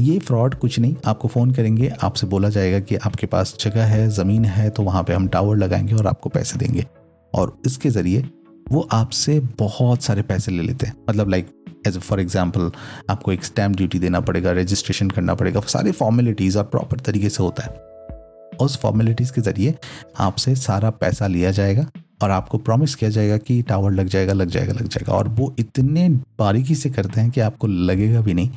ये 0.00 0.18
फ्रॉड 0.18 0.54
कुछ 0.54 0.78
नहीं, 0.78 0.94
आपको 1.06 1.28
फ़ोन 1.28 1.50
करेंगे, 1.50 1.88
आपसे 2.02 2.26
बोला 2.26 2.48
जाएगा 2.48 2.78
कि 2.80 2.96
आपके 2.96 3.26
पास 3.26 3.56
जगह 3.60 3.84
है, 3.84 4.08
ज़मीन 4.10 4.44
है 4.44 4.68
तो 4.70 4.82
वहाँ 4.82 5.02
पे 5.02 5.12
हम 5.12 5.28
टावर 5.28 5.56
लगाएँगे 5.56 5.94
और 5.94 6.06
आपको 6.06 6.30
पैसे 6.30 6.58
देंगे। 6.58 6.86
और 7.32 7.56
इसके 7.66 7.90
ज़रिए 7.90 8.28
वो 8.66 8.88
आपसे 8.92 9.38
बहुत 9.58 10.02
सारे 10.02 10.22
पैसे 10.22 10.52
ले 10.52 10.62
लेते 10.62 10.86
हैं। 10.86 10.94
मतलब 11.10 11.28
लाइक 11.28 11.48
एज 11.86 11.98
फॉर 11.98 12.20
एग्ज़ाम्पल 12.20 12.70
आपको 13.10 13.32
एक 13.32 13.44
स्टैम्प 13.44 13.76
ड्यूटी 13.76 13.98
देना 13.98 14.20
पड़ेगा 14.20 14.52
रजिस्ट्रेशन 14.52 15.10
करना 15.10 15.34
पड़ेगा, 15.34 15.60
सारे 15.60 15.92
फॉर्मेलिटीज़ 15.92 16.58
और 16.58 16.64
प्रॉपर 16.64 17.00
तरीके 17.00 17.30
से 17.30 17.42
होता 17.42 17.62
है। 17.62 18.58
उस 18.58 18.76
फॉर्मेलिटीज़ 18.78 19.32
के 19.32 19.40
ज़रिए 19.40 19.74
आपसे 20.18 20.54
सारा 20.56 20.90
पैसा 20.90 21.26
लिया 21.26 21.50
जाएगा 21.50 21.86
और 22.22 22.30
आपको 22.30 22.58
प्रॉमिस 22.58 22.94
किया 22.94 23.10
जाएगा 23.10 23.36
कि 23.38 23.60
टावर 23.62 23.92
लग 23.92 24.06
जाएगा 24.06 24.32
लग 24.32 24.48
जाएगा 24.48 24.72
लग 24.72 24.88
जाएगा। 24.88 25.12
और 25.12 25.28
वो 25.28 25.54
इतने 25.58 26.08
बारीकी 26.38 26.74
से 26.74 26.90
करते 26.90 27.20
हैं 27.20 27.30
कि 27.30 27.40
आपको 27.40 27.66
लगेगा 27.66 28.20
भी 28.20 28.34
नहीं, 28.34 28.50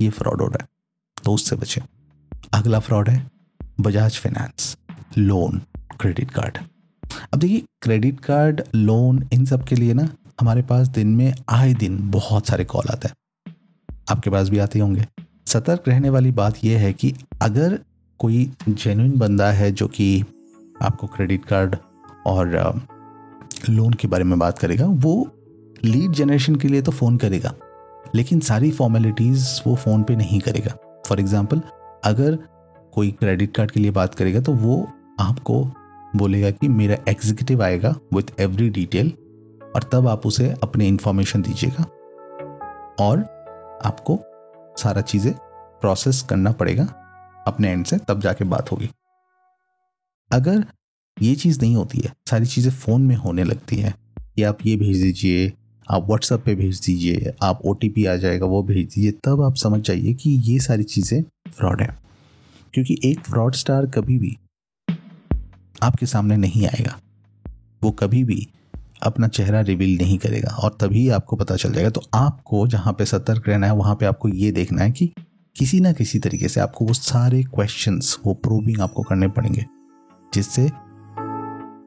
ये 0.00 0.08
फ्रॉड 0.10 0.40
हो 0.40 0.46
रहा 0.46 0.62
है। 0.62 0.68
तो 1.24 1.32
उससे 1.32 1.56
बचें। 1.56 1.82
अगला 2.54 2.78
फ्रॉड 2.78 3.08
है 3.08 3.30
Bajaj 3.80 4.18
Finance 4.18 4.76
loan 5.18 5.60
credit 6.00 6.30
card 6.30 6.58
अब 7.34 7.38
देखिए 7.38 7.62
क्रेडिट 7.82 8.20
कार्ड 8.20 8.60
लोन 8.74 9.28
इन 9.32 9.44
सब 9.44 9.64
के 9.64 9.74
लिए 9.74 9.94
ना, 9.94 10.08
हमारे 10.40 10.62
पास 10.62 10.88
दिन 10.88 11.08
में 11.08 11.34
आए 11.48 11.74
दिन 11.74 12.10
बहुत 12.10 12.46
सारे 12.46 12.64
कॉल 12.64 12.84
आते 12.90 13.08
हैं। 13.08 13.14
आपके 14.10 14.30
पास 14.30 14.48
भी 14.48 14.58
आते 14.58 14.78
होंगे। 14.78 15.06
सतर्क 15.46 15.82
रहने 15.88 16.10
वाली 16.10 16.30
बात 16.30 16.64
यह 16.64 16.78
है 16.78 16.92
कि 16.92 17.14
अगर 17.42 17.78
कोई 18.18 18.52
जेन्युइन 18.68 19.18
बंदा 19.18 19.50
है 19.50 19.72
जो 19.72 19.88
कि 19.88 20.24
आपको 20.82 21.06
क्रेडिट 21.06 21.44
कार्ड 21.44 21.76
और 22.26 22.48
लोन 23.70 23.92
के 23.92 24.08
बारे 24.08 24.24
में 24.24 24.38
बात 24.38 24.58
करेगा, 24.58 24.86
वो 24.86 25.32
लीड 25.84 26.12
जनरेशन 26.12 26.56
के 26.56 26.68
लिए 26.68 26.82
तो 26.82 26.92
फ़ोन 26.92 27.16
करेगा। 27.16 27.54
लेकिन 28.14 28.40
सारी 28.40 28.70
फॉर्मेलिटीज़ 28.70 29.48
वो 29.66 29.76
फ़ोन 29.76 30.02
पे 30.02 30.16
नहीं 30.16 30.40
करेगा। 30.40 30.87
फॉर 31.08 31.20
एग्ज़ाम्पल 31.20 31.62
अगर 32.04 32.38
कोई 32.92 33.10
क्रेडिट 33.10 33.54
कार्ड 33.56 33.70
के 33.70 33.80
लिए 33.80 33.90
बात 33.90 34.14
करेगा 34.14 34.40
तो 34.40 34.52
वो 34.52 34.76
आपको 35.20 35.64
बोलेगा 36.16 36.50
कि 36.50 36.68
मेरा 36.68 36.96
एग्जीक्यूटिव 37.08 37.62
आएगा 37.62 37.94
विथ 38.14 38.40
एवरी 38.40 38.68
डिटेल 38.70 39.08
और 39.76 39.88
तब 39.92 40.08
आप 40.08 40.26
उसे 40.26 40.54
अपने 40.62 40.86
इंफॉर्मेशन 40.88 41.42
दीजिएगा 41.42 41.82
और 43.00 43.20
आपको 43.84 44.18
सारा 44.78 45.00
चीज़ें 45.02 45.32
प्रोसेस 45.80 46.22
करना 46.22 46.52
पड़ेगा 46.52 46.84
अपने 47.46 47.70
एंड 47.70 47.84
से, 47.86 47.98
तब 47.98 48.20
जाके 48.20 48.44
बात 48.44 48.72
होगी। 48.72 48.88
अगर 50.30 50.64
ये 51.16 51.34
चीज़ 51.34 51.60
नहीं 51.60 51.76
होती 51.76 51.98
है, 51.98 52.12
सारी 52.30 52.46
चीज़ें 52.46 52.70
फ़ोन 52.72 53.02
में 53.02 53.14
होने 53.16 53.44
लगती 53.44 53.76
है 53.76 53.94
कि 54.18 54.42
आप 54.42 54.58
ये 54.66 54.76
भेज 54.76 55.02
दीजिए 55.02 55.52
आप 55.90 56.06
व्हाट्सएप 56.06 56.40
पे 56.40 56.54
भेज 56.54 56.80
दीजिए, 56.80 57.32
आप 57.42 57.60
ओटीपी 57.64 58.04
आ 58.04 58.16
जाएगा, 58.16 58.46
वो 58.46 58.62
भेज 58.62 58.86
दीजिए, 58.86 59.10
तब 59.24 59.42
आप 59.42 59.54
समझ 59.54 59.80
जाइए 59.80 60.14
कि 60.14 60.30
ये 60.30 60.58
सारी 60.58 60.84
चीज़ें 60.84 61.22
फ्रॉड 61.48 61.80
है। 61.82 61.96
क्योंकि 62.74 62.98
एक 63.04 63.20
फ्रॉड 63.20 63.54
स्टार 63.54 63.86
कभी 63.86 64.18
भी 64.18 64.36
आपके 65.82 66.06
सामने 66.06 66.36
नहीं 66.36 66.66
आएगा। 66.66 66.98
वो 67.82 67.90
कभी 67.90 68.22
भी 68.24 68.46
अपना 69.02 69.28
चेहरा 69.28 69.60
रिवील 69.60 69.96
नहीं 69.98 70.18
करेगा 70.18 70.54
और 70.54 70.76
तभी 70.80 71.08
आपको 71.08 71.36
पता 71.36 71.56
चल 71.56 71.72
जाएगा। 71.72 71.90
तो 71.90 72.02
आपको 72.14 72.66
जहाँ 72.66 72.92
पे 72.92 73.04
सतर्क 73.04 73.48
रहना 73.48 73.66
है, 73.66 73.74
वहाँ 73.74 73.94
पे 73.94 74.06
आपको 74.06 74.28
ये 74.28 74.50
देखना 74.52 74.82
है 74.82 74.90
कि 74.90 75.10
किसी 75.56 75.80
ना 75.80 75.92
किसी 75.92 76.18
तरीके 76.18 76.48
से 76.48 76.60
आपको 76.60 76.84
वो 76.84 76.92
सारे 76.92 77.42
क्वेश्चंस 77.44 78.16
वो 78.26 78.34
प्रूविंग 78.34 78.80
आपको 78.80 79.02
करने 79.02 79.28
पड़ेंगे, 79.28 79.64
जिससे 80.34 80.66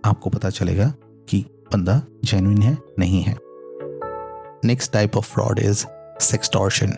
आपको 0.05 0.29
पता 0.29 0.49
चलेगा 0.49 0.93
कि 1.29 1.45
बंदा 1.73 2.01
जेन्युइन 2.23 2.61
है, 2.61 2.77
नहीं 2.99 3.21
है। 3.21 3.35
Next 4.65 4.91
type 4.93 5.15
of 5.17 5.25
fraud 5.25 5.59
is 5.59 5.85
sextortion 6.21 6.93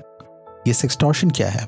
ये 0.67 0.73
सेक्सटॉर्शन 0.73 1.29
क्या 1.29 1.49
है? 1.49 1.67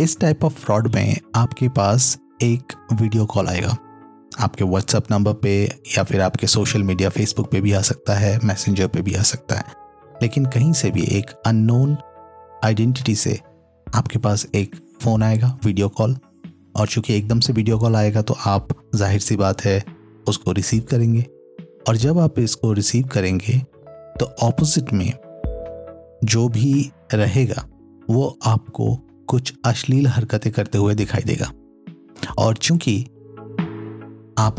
इस 0.00 0.18
टाइप 0.20 0.44
ऑफ़ 0.44 0.54
फ्रॉड 0.54 0.94
में 0.94 1.16
आपके 1.36 1.68
पास 1.68 2.16
एक 2.42 2.72
वीडियो 2.92 3.24
कॉल 3.26 3.48
आएगा। 3.48 3.76
आपके 4.40 4.64
व्हाट्सएप 4.64 5.10
नंबर 5.10 5.32
पे 5.32 5.52
या 5.96 6.02
फिर 6.04 6.20
आपके 6.20 6.46
सोशल 6.46 6.82
मीडिया 6.82 7.08
फेसबुक 7.08 7.50
पे 7.50 7.60
भी 7.60 7.72
आ 7.72 7.80
सकता 7.82 8.14
है 8.14 8.38
मैसेंजर 8.44 8.86
पे 8.86 9.02
भी 9.02 9.14
आ 9.14 9.22
सकता 9.22 9.56
है। 9.56 9.64
लेकिन 10.22 10.46
कहीं 10.46 10.72
से 10.72 10.90
भी 10.90 11.04
एक 11.18 11.30
अननोन 11.46 11.96
आइडेंटिटी 12.64 13.14
से 13.14 13.38
आपके 13.86 14.18
पास 14.18 14.46
एक 14.54 14.76
फ़ोन 15.02 15.22
आएगा 15.22 15.56
वीडियो 15.64 15.88
कॉल 15.88 16.16
और 16.76 16.86
चूँकि 16.86 17.16
एकदम 17.16 17.40
से 17.40 17.52
वीडियो 17.52 17.78
कॉल 17.78 17.96
आएगा 17.96 18.22
तो 18.22 18.36
आप 18.46 18.68
ज़ाहिर 18.94 19.20
सी 19.20 19.36
बात 19.36 19.64
है 19.64 19.82
उसको 20.28 20.52
रिसीव 20.52 20.86
करेंगे। 20.90 21.26
और 21.88 21.96
जब 21.96 22.18
आप 22.18 22.38
इसको 22.38 22.72
रिसीव 22.72 23.06
करेंगे 23.06 23.60
तो 24.20 24.26
ऑपोजिट 24.42 24.92
में 24.92 25.12
जो 26.24 26.48
भी 26.48 26.90
रहेगा, 27.14 27.64
वो 28.10 28.38
आपको 28.46 28.94
कुछ 29.28 29.52
अश्लील 29.64 30.06
हरकतें 30.06 30.52
करते 30.52 30.78
हुए 30.78 30.94
दिखाई 30.94 31.22
देगा। 31.22 31.50
और 32.38 32.56
चूँकि 32.56 33.00
आप 34.38 34.56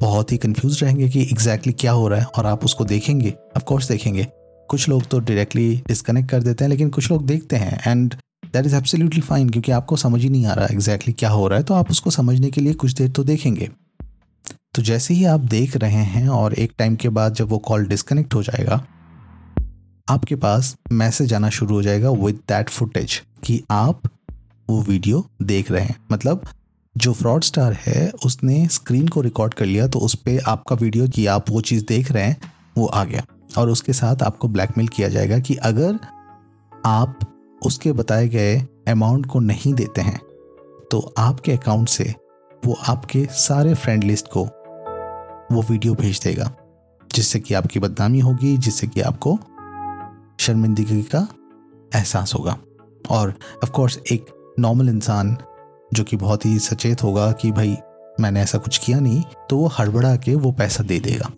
बहुत 0.00 0.32
ही 0.32 0.36
कंफ्यूज 0.36 0.82
रहेंगे 0.82 1.08
कि 1.08 1.22
एग्जैक्टली 1.22 1.72
क्या 1.72 1.92
हो 1.92 2.08
रहा 2.08 2.20
है 2.20 2.26
और 2.38 2.46
आप 2.46 2.64
उसको 2.64 2.84
देखेंगे 2.84 3.34
ऑफ़ 3.56 3.64
कोर्स 3.64 3.88
देखेंगे। 3.88 4.26
कुछ 4.68 4.88
लोग 4.88 5.06
तो 5.06 5.18
डायरेक्टली 5.18 5.82
डिस्कनेक्ट 5.88 6.30
कर 6.30 6.42
देते 6.42 6.64
हैं, 6.64 6.68
लेकिन 6.70 6.90
कुछ 6.90 7.10
लोग 7.10 7.26
देखते 7.26 7.56
हैं 7.56 7.80
and 7.86 8.14
that 8.52 8.66
is 8.66 8.76
absolutely 8.76 9.20
fine 9.20 9.48
क्योंकि 9.48 9.72
आपको 9.72 9.96
समझ 9.96 10.20
ही 10.22 10.28
नहीं 10.28 10.46
आ 10.46 10.54
रहा 10.54 10.64
एग्जैक्टली 10.64 10.94
exactly 10.94 11.18
क्या 11.18 11.30
हो 11.30 11.48
रहा 11.48 11.58
है 11.58 11.64
तो 11.64 11.74
आप 11.74 11.90
उसको 11.90 12.10
समझने 12.10 12.50
के 12.50 12.60
लिए 12.60 12.74
कुछ 12.74 12.92
देर 12.92 13.08
तो 13.08 13.24
देखेंगे। 13.24 13.70
तो 14.74 14.82
जैसे 14.82 15.14
ही 15.14 15.24
आप 15.24 15.40
देख 15.40 15.76
रहे 15.76 16.02
हैं 16.04 16.28
और 16.28 16.54
एक 16.54 16.72
टाइम 16.78 16.96
के 16.96 17.08
बाद 17.08 17.34
जब 17.34 17.48
वो 17.48 17.58
कॉल 17.58 17.86
डिस्कनेक्ट 17.86 18.34
हो 18.34 18.42
जाएगा, 18.42 18.74
आपके 20.08 20.36
पास 20.36 20.74
मैसेज 20.92 21.34
आना 21.34 21.50
शुरू 21.50 21.74
हो 21.74 21.82
जाएगा 21.82 22.10
विद 22.10 22.34
दैट 22.48 22.68
फुटेज 22.68 23.22
कि 23.44 23.62
आप 23.70 24.02
वो 24.70 24.80
वीडियो 24.82 25.24
देख 25.42 25.70
रहे 25.70 25.84
हैं। 25.84 25.96
मतलब 26.12 26.46
जो 26.96 27.12
फ्रॉड 27.12 27.44
स्टार 27.44 27.72
है, 27.72 28.10
उसने 28.24 28.66
स्क्रीन 28.68 29.08
को 29.08 29.20
रिकॉर्ड 29.20 29.54
कर 29.54 29.66
लिया 29.66 29.86
तो 29.88 29.98
उस 29.98 30.14
पर 30.14 30.40
आपका 30.46 30.76
वीडियो 30.76 31.08
कि 31.08 31.26
आप 31.26 31.50
वो 31.50 31.60
चीज़ 31.60 31.84
देख 31.84 32.12
रहे 32.12 32.24
हैं, 32.24 32.36
वो 32.78 32.86
आ 32.86 33.04
गया। 33.04 33.22
और 33.58 33.70
उसके 33.70 33.92
साथ 33.92 34.22
आपको 34.22 34.48
ब्लैकमेल 34.48 34.88
किया 34.88 35.08
जाएगा 35.08 35.38
कि 35.38 35.54
अगर 35.54 35.98
आप 36.86 37.18
उसके 37.62 37.92
बताए 37.92 38.28
गए 38.28 38.56
अमाउंट 38.88 39.26
को 39.26 39.40
नहीं 39.40 39.74
देते 39.74 40.00
हैं 40.00 40.18
तो 40.90 41.14
आपके 41.18 41.52
अकाउंट 41.52 41.88
से 41.88 42.14
वो 42.66 42.76
आपके 42.88 43.26
सारे 43.30 43.74
फ्रेंड 43.74 44.04
लिस्ट 44.04 44.26
को 44.26 44.48
वो 45.52 45.62
वीडियो 45.62 45.94
भेज 45.94 46.20
देगा, 46.24 46.50
जिससे 47.10 47.38
कि 47.40 47.54
आपकी 47.54 47.80
बदनामी 47.80 48.20
होगी, 48.20 48.56
जिससे 48.58 48.86
कि 48.86 49.00
आपको 49.02 49.38
शर्मिंदगी 50.40 51.02
का 51.04 51.26
एहसास 51.92 52.34
होगा। 52.34 52.56
और 53.10 53.34
ऑफ़ 53.64 53.70
कोर्स 53.70 53.98
एक 54.12 54.26
नॉर्मल 54.58 54.88
इंसान 54.88 55.36
जो 55.92 56.04
कि 56.04 56.16
बहुत 56.16 56.46
ही 56.46 56.58
सचेत 56.60 57.02
होगा 57.02 57.30
कि 57.32 57.50
भाई, 57.52 57.76
मैंने 58.20 58.40
ऐसा 58.42 58.58
कुछ 58.58 58.78
किया 58.78 58.98
नहीं 59.00 59.22
तो 59.50 59.56
वो 59.56 59.66
हड़बड़ा 59.78 60.14
के 60.16 60.34
वो 60.34 60.52
पैसा 60.52 60.84
दे 60.84 60.98
देगा। 61.00 61.30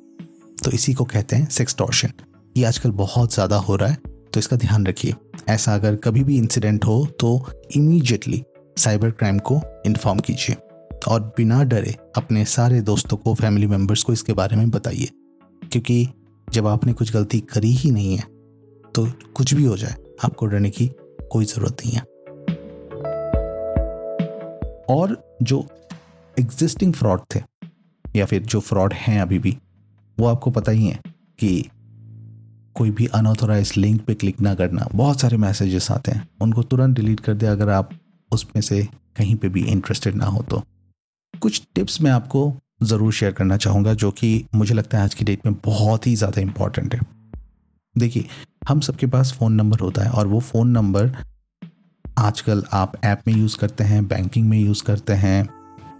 तो 0.58 0.70
इसी 0.70 0.94
को 0.94 1.04
कहते 1.04 1.36
हैं 1.36 1.48
सेक्स 1.50 1.76
टॉर्शन 1.76 2.12
ये 2.56 2.64
आजकल 2.64 2.90
बहुत 2.92 3.34
ज़्यादा 3.34 3.56
हो 3.58 3.76
रहा 3.76 3.88
है 3.88 3.96
तो 4.32 4.40
इसका 4.40 4.56
ध्यान 4.56 4.86
रखिए। 4.86 5.14
ऐसा 5.48 5.74
अगर 5.74 5.96
कभी 5.96 6.24
भी 6.24 6.36
इंसिडेंट 6.38 6.84
हो 6.84 7.04
तो 7.20 7.40
इमीजिएटली 7.76 8.42
साइबर 8.76 9.10
क्राइम 9.10 9.38
को 9.40 9.60
इन्फॉर्म 9.86 10.18
कीजिए। 10.20 10.56
और 11.08 11.20
बिना 11.36 11.62
डरे 11.64 11.96
अपने 12.16 12.44
सारे 12.44 12.80
दोस्तों 12.80 13.16
को 13.16 13.34
फैमिली 13.34 13.66
मेंबर्स 13.66 14.02
को 14.02 14.12
इसके 14.12 14.32
बारे 14.32 14.56
में 14.56 14.70
बताइए। 14.70 15.08
क्योंकि 15.72 16.08
जब 16.52 16.66
आपने 16.66 16.92
कुछ 16.92 17.12
गलती 17.12 17.40
करी 17.40 17.70
ही 17.70 17.90
नहीं 17.90 18.16
है 18.16 18.24
तो 18.94 19.06
कुछ 19.34 19.54
भी 19.54 19.64
हो 19.64 19.76
जाए, 19.76 19.94
आपको 20.24 20.46
डरने 20.46 20.70
की 20.70 20.90
कोई 21.32 21.44
ज़रूरत 21.44 21.76
नहीं 21.80 21.92
है। 21.92 22.00
और 24.88 25.36
जो 25.42 25.66
एग्जिस्टिंग 26.40 26.92
फ्रॉड 26.94 27.20
थे, 27.34 27.40
या 28.16 28.26
फिर 28.26 28.42
जो 28.42 28.60
फ्रॉड 28.60 28.92
हैं 28.92 29.20
अभी 29.20 29.38
भी, 29.38 29.56
वो 30.18 30.26
आपको 30.26 30.50
पता 30.50 30.72
ही 30.72 30.86
है 30.86 31.00
कि 31.38 31.68
कोई 32.74 32.90
भी 32.90 33.06
अनऑथोराइज 33.06 33.72
लिंक 33.76 34.04
पे 34.04 34.14
क्लिक 34.14 34.40
ना 34.40 34.54
करना, 34.54 34.86
बहुत 34.94 35.20
सारे 35.20 35.36
मैसेजेस 35.36 35.90
आते 35.90 36.12
हैं, 36.12 36.28
उनको 36.40 36.62
तुरंत 36.62 36.96
डिलीट 36.96 37.20
कर 37.20 37.34
दे 37.34 37.46
अगर 37.46 37.68
आप 37.68 37.90
उसमें 38.32 38.62
से 38.62 38.82
कहीं 39.16 39.36
पे 39.36 39.48
भी 39.48 39.64
इंटरेस्टेड 39.64 40.14
ना 40.14 40.26
हो 40.26 40.42
तो। 40.42 40.62
कुछ 41.42 41.62
टिप्स 41.74 42.00
मैं 42.02 42.10
आपको 42.10 42.52
ज़रूर 42.82 43.12
शेयर 43.12 43.32
करना 43.32 43.56
चाहूँगा 43.56 43.92
जो 43.94 44.10
कि 44.10 44.46
मुझे 44.54 44.74
लगता 44.74 44.98
है 44.98 45.04
आज 45.04 45.14
की 45.14 45.24
डेट 45.24 45.46
में 45.46 45.54
बहुत 45.64 46.06
ही 46.06 46.14
ज़्यादा 46.16 46.40
इंपॉर्टेंट 46.40 46.94
है। 46.94 47.00
देखिए, 47.96 48.26
हम 48.68 48.80
सबके 48.80 49.06
पास 49.06 49.32
फ़ोन 49.32 49.52
नंबर 49.52 49.80
होता 49.80 50.02
है 50.02 50.10
और 50.10 50.26
वो 50.26 50.40
फ़ोन 50.40 50.68
नंबर 50.70 51.10
आजकल 52.04 52.62
आप 52.72 52.92
ऐप 53.04 53.22
में 53.28 53.34
यूज़ 53.34 53.56
करते 53.58 53.84
हैं 53.84 54.06
बैंकिंग 54.08 54.48
में 54.48 54.58
यूज़ 54.58 54.82
करते 54.84 55.12
हैं, 55.14 55.48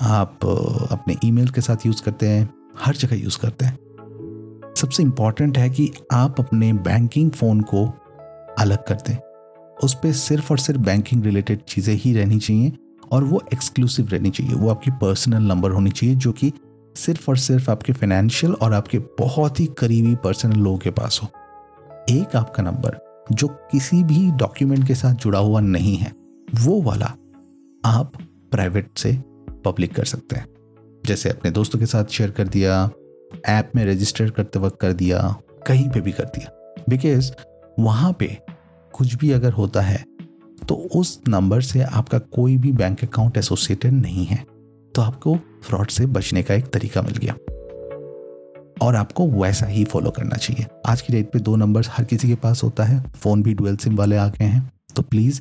आप 0.03 0.44
अपने 0.92 1.16
ईमेल 1.25 1.49
के 1.49 1.61
साथ 1.61 1.87
यूज़ 1.87 2.03
करते 2.03 2.29
हैं, 2.29 2.49
हर 2.79 2.96
जगह 2.96 3.16
यूज़ 3.16 3.38
करते 3.38 3.64
हैं। 3.64 4.75
सबसे 4.79 5.03
इंपॉर्टेंट 5.03 5.59
है 5.59 5.68
कि 5.70 5.90
आप 6.12 6.40
अपने 6.40 6.72
बैंकिंग 6.72 7.31
फ़ोन 7.31 7.61
को 7.64 7.85
अलग 8.59 8.85
कर 8.88 8.94
दें 9.09 9.16
उस 9.77 9.94
पर 9.94 10.12
सिर्फ़ 10.14 10.53
और 10.53 10.59
सिर्फ़ 10.59 10.81
बैंकिंग 10.81 11.25
रिलेटेड 11.25 11.62
चीज़ें 11.62 11.94
ही 11.94 12.12
रहनी 12.14 12.38
चाहिए। 12.38 12.72
और 13.12 13.25
वो 13.25 13.42
एक्सक्लूसिव 13.53 14.09
रहनी 14.09 14.31
चाहिए। 14.31 14.55
वो 14.55 14.71
आपकी 14.71 14.90
पर्सनल 14.90 15.42
नंबर 15.42 15.71
होनी 15.71 15.90
चाहिए 15.90 16.14
जो 16.14 16.33
कि 16.33 16.53
सिर्फ़ 16.97 17.31
और 17.31 17.37
सिर्फ़ 17.37 17.71
आपके 17.71 17.92
फाइनेंशियल 17.92 18.53
और 18.53 18.73
आपके 18.73 18.99
बहुत 18.99 19.61
ही 19.61 19.66
करीबी 19.66 20.14
पर्सनल 20.14 20.57
लोगों 20.57 20.79
के 20.79 20.90
पास 20.90 21.21
हो। 21.23 21.29
एक 22.11 22.37
आपका 22.37 22.62
नंबर 22.62 23.25
जो 23.33 23.49
किसी 23.49 24.03
भी 24.03 24.31
डॉक्यूमेंट 24.31 24.87
के 24.87 24.95
साथ 24.95 25.14
जुड़ा 25.14 25.38
हुआ 25.38 25.61
नहीं 25.61 25.97
है, 25.97 26.12
वो 26.55 26.83
वाला 26.83 27.07
आप 27.85 28.12
प्राइवेट 28.51 28.99
से 28.99 29.12
पब्लिक 29.64 29.95
कर 29.95 30.05
सकते 30.05 30.37
हैं। 30.37 30.47
जैसे 31.07 31.31
अपने 31.31 31.51
दोस्तों 31.51 31.79
के 31.79 31.87
साथ 31.87 32.05
शेयर 32.05 32.31
कर 32.31 32.49
दिया 32.49 32.90
ऐप 33.47 33.73
में 33.77 33.85
रजिस्टर 33.87 34.31
करते 34.31 34.59
वक्त 34.59 34.81
कर 34.81 34.92
दिया, 34.92 35.37
कहीं 35.66 35.90
पे 35.90 36.01
भी 36.01 36.12
कर 36.12 36.25
दिया। 36.25 36.75
बिकॉज़ 36.88 37.33
वहाँ 37.81 38.12
पे 38.12 38.38
कुछ 38.92 39.14
भी 39.14 39.31
अगर 39.31 39.53
होता 39.53 39.81
है 39.81 40.05
तो 40.68 40.74
उस 40.74 41.20
नंबर 41.29 41.61
से 41.61 41.81
आपका 41.81 42.18
कोई 42.18 42.57
भी 42.57 42.72
बैंक 42.72 43.05
अकाउंट 43.05 43.37
एसोसिएटेड 43.37 43.92
नहीं 43.92 44.24
है। 44.26 44.44
तो 44.94 45.02
आपको 45.02 45.37
फ्रॉड 45.64 45.88
से 45.88 46.07
बचने 46.07 46.42
का 46.42 46.55
एक 46.55 46.66
तरीका 46.66 47.02
मिल 47.02 47.16
गया। 47.16 47.35
और 48.83 48.96
आपको 48.96 49.26
वैसा 49.33 49.66
ही 49.66 49.85
फॉलो 49.85 50.11
करना 50.11 50.37
चाहिए। 50.37 50.66
आज 50.87 51.02
की 51.02 51.12
डेट 51.12 51.31
पे 51.33 51.38
दो 51.38 51.55
नंबर्स 51.57 51.88
हर 51.90 52.05
किसी 52.05 52.29
के 52.29 52.35
पास 52.35 52.62
होता 52.62 52.85
है। 52.85 53.00
फ़ोन 53.12 53.42
भी 53.42 53.55
डुअल 53.55 53.76
सिम 53.76 53.96
वाले 53.96 54.16
आ 54.16 54.26
गए 54.29 54.44
हैं। 54.44 54.70
तो 54.96 55.02
प्लीज़ 55.02 55.40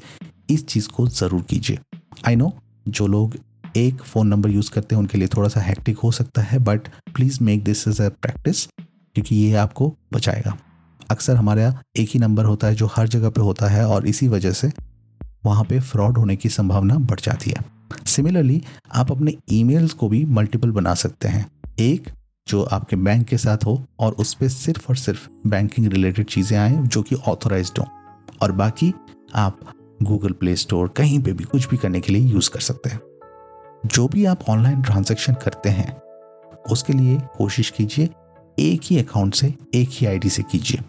इस 0.50 0.66
चीज़ 0.68 0.90
को 0.90 1.08
ज़रूर 1.08 1.42
कीजिए। 1.42 1.80
आई 2.28 2.36
नो 2.36 2.52
जो 2.88 3.08
लोग 3.08 3.36
एक 3.78 4.04
फ़ोन 4.04 4.28
नंबर 4.28 4.50
यूज़ 4.50 4.72
करते 4.72 4.96
हैं, 4.96 5.00
उनके 5.00 5.18
लिए 5.18 5.28
थोड़ा 5.28 5.50
सा 5.50 5.60
हैक्टिक 5.60 5.98
हो 5.98 6.12
सकता 6.12 6.42
है 6.42 6.60
but 6.60 6.88
please 7.16 7.44
make 7.44 7.64
this 7.64 7.88
is 7.88 8.02
a 8.02 8.10
practice 8.12 8.66
क्योंकि 8.66 9.36
ये 9.36 9.54
आपको 9.56 9.94
बचाएगा। 10.14 10.58
अक्सर 11.12 11.36
हमारा 11.36 11.82
एक 11.98 12.10
ही 12.12 12.20
नंबर 12.20 12.46
होता 12.46 12.68
है 12.68 12.76
जो 12.76 12.86
हर 12.86 13.08
जगह 13.08 13.30
पे 13.30 13.42
होता 13.42 13.68
है, 13.68 13.86
और 13.88 14.08
इसी 14.08 14.28
वजह 14.28 14.52
से 14.52 14.72
वहाँ 15.46 15.64
पे 15.64 15.80
फ्रॉड 15.80 16.18
होने 16.18 16.36
की 16.36 16.50
संभावना 16.50 16.96
बढ़ 16.96 17.20
जाती 17.20 17.50
है। 17.50 17.66
सिमिलरली 18.06 18.64
आप 18.96 19.12
अपने 19.12 19.34
ईमेल्स 19.50 19.94
को 19.94 20.10
भी 20.10 20.26
मल्टीपल 20.26 20.72
बना 20.72 20.94
सकते 20.94 21.28
हैं। 21.28 21.52
एक, 21.80 22.10
जो 22.48 22.64
आपके 22.64 22.96
बैंक 22.96 23.28
के 23.28 23.38
साथ 23.38 23.58
हो 23.66 23.86
और 24.00 24.14
उस 24.14 24.34
पर 24.34 24.48
सिर्फ़ 24.48 24.86
और 24.90 24.96
सिर्फ़ 24.96 25.30
बैंकिंग 25.48 25.88
रिलेटेड 25.88 26.26
चीज़ें 26.26 26.58
आए 26.58 26.72
जो 26.72 27.02
कि 27.02 27.16
ऑथोराइज 27.16 27.72
हों। 27.80 27.86
और 28.42 28.52
बाकी, 28.52 28.94
आप 29.36 29.60
गूगल 30.04 30.32
प्ले 30.32 30.56
स्टोर 30.56 30.88
कहीं 30.88 31.24
पे 31.24 31.34
भी 31.34 31.44
कुछ 31.44 31.70
भी 31.70 31.78
करने 31.78 32.00
के 32.00 32.14
लिए 32.14 32.34
यूज़ 32.34 32.50
कर 32.50 32.60
सकते 32.60 32.90
हैं। 32.90 33.00
जो 33.86 34.08
भी 34.08 34.26
आप 34.26 34.40
ऑनलाइन 34.50 34.82
ट्रांजेक्शन 34.82 35.34
करते 35.34 35.70
हैं, 35.70 35.98
उसके 36.72 36.94
लिए 36.94 37.22
कोशिश 37.38 37.70
कीजिए 37.70 38.10
एक 38.60 38.82
ही 38.84 39.00
अकाउंट 39.00 39.36
से 39.36 39.54
एक 39.76 39.90
ही 39.92 40.08
आईडी 40.08 40.30
से 40.30 40.44
कीजिए। 40.44 40.82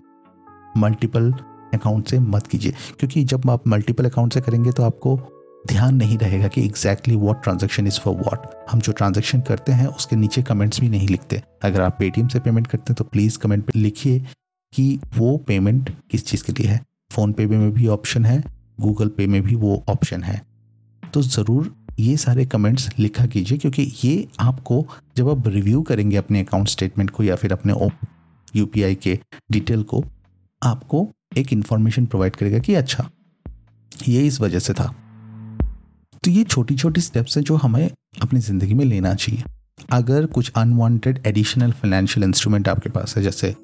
मल्टीपल 0.77 1.35
अकाउंट 1.77 2.09
से 2.09 2.19
मत 2.21 2.47
कीजिए, 2.47 2.73
क्योंकि 2.99 3.25
जब 3.25 3.51
आप 3.51 3.69
मल्टीपल 3.69 4.05
अकाउंट 4.05 4.35
से 4.35 4.41
करेंगे 4.41 4.73
तो 4.73 4.83
आपको 4.85 5.19
ध्यान 5.65 5.95
नहीं 5.97 6.17
रहेगा 6.19 6.49
कि 6.49 6.65
exactly 6.65 7.15
what 7.17 7.43
transaction 7.43 7.87
is 7.87 7.99
for 8.01 8.15
what 8.17 8.47
हम 8.71 8.81
जो 8.81 8.93
ट्रांजेक्शन 8.93 9.41
करते 9.43 9.73
हैं, 9.73 9.87
उसके 9.87 10.17
नीचे 10.17 10.43
कमेंट्स 10.45 10.81
भी 10.81 10.89
नहीं 10.89 11.09
लिखते। 11.09 11.43
अगर 11.65 11.81
आप 11.81 11.97
पेटीएम 11.99 12.29
से 12.29 12.41
पेमेंट 12.41 12.67
करते 12.67 12.93
हैं 12.93 12.97
तो 12.97 13.05
प्लीज़ 13.07 13.39
कमेंट 13.39 13.65
पे 13.65 13.79
लिखिए 13.79 14.19
कि 14.73 14.99
वो 15.17 15.37
पेमेंट 15.47 15.91
किस 16.11 16.27
चीज़ 16.27 16.45
के 16.45 16.53
लिए 16.53 16.71
है। 16.71 16.81
फ़ोन 17.13 17.33
पे 17.33 17.47
में 17.47 17.73
भी 17.73 17.87
ऑप्शन 17.89 18.25
है 18.25 18.43
गूगल 18.79 19.09
पे 19.09 19.27
में 19.27 19.43
भी 19.43 19.55
वो 19.57 19.83
ऑप्शन 19.89 20.23
है। 20.23 20.41
तो 21.03 21.23
ज़रूर 21.23 21.75
ये 21.99 22.17
सारे 22.17 22.45
कमेंट्स 22.47 22.89
लिखा 22.99 23.27
कीजिए, 23.27 23.59
क्योंकि 23.59 23.91
ये 24.05 24.27
आपको 24.41 24.85
जब 25.17 25.29
आप 25.31 25.49
रिव्यू 25.49 25.83
करेंगे 25.83 26.17
अपने 26.17 26.41
अकाउंट 26.41 26.69
स्टेटमेंट 26.69 27.11
को 27.11 27.23
या 27.23 27.37
फिर 27.37 27.53
अपने 27.53 27.75
यू 28.55 28.67
के 28.75 29.19
डिटेल 29.53 29.83
को, 29.83 30.05
आपको 30.63 31.09
एक 31.37 31.53
इन्फॉर्मेशन 31.53 32.07
प्रोवाइड 32.07 32.37
करेगा 32.37 32.59
कि 32.59 32.75
अच्छा 32.75 33.09
ये 34.09 34.27
इस 34.27 34.41
वजह 34.41 34.59
से 34.59 34.73
था। 34.73 34.95
तो 36.23 36.31
ये 36.31 36.45
छोटी 36.45 36.77
छोटी 36.77 37.01
स्टेप्स 37.01 37.37
हैं 37.37 37.45
जो 37.45 37.57
हमें 37.57 37.89
अपनी 38.23 38.41
ज़िंदगी 38.41 38.75
में 38.75 38.85
लेना 38.85 39.15
चाहिए। 39.15 39.43
अगर 39.93 40.27
कुछ 40.27 40.53
अनवांटेड 40.57 41.21
एडिशनल 41.27 41.73
फाइनेंशियल 41.73 42.25
इंस्ट्रूमेंट 42.25 42.69
आपके 42.69 42.91
पास 42.91 43.17
है 43.17 43.23
जैसे 43.23 43.55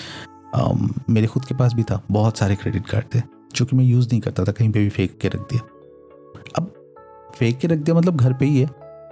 आम, 0.54 0.94
मेरे 1.10 1.26
खुद 1.26 1.44
के 1.44 1.54
पास 1.54 1.72
भी 1.72 1.82
था 1.82 2.00
बहुत 2.10 2.38
सारे 2.38 2.56
क्रेडिट 2.56 2.86
कार्ड 2.86 3.14
थे 3.14 3.22
जो 3.54 3.64
कि 3.64 3.76
मैं 3.76 3.84
यूज़ 3.84 4.08
नहीं 4.08 4.20
करता 4.20 4.44
था 4.44 4.52
कहीं 4.52 4.70
पे 4.72 4.78
भी 4.78 4.88
फेंक 4.88 5.18
के 5.20 5.28
रख 5.28 5.40
दिया। 5.52 5.60
अब 6.56 6.72
फेंक 7.36 7.58
के 7.58 7.68
रख 7.68 7.78
दिया 7.78 7.96
मतलब 7.96 8.16
घर 8.16 8.32
पे 8.32 8.46
ही 8.46 8.60
है 8.60 8.66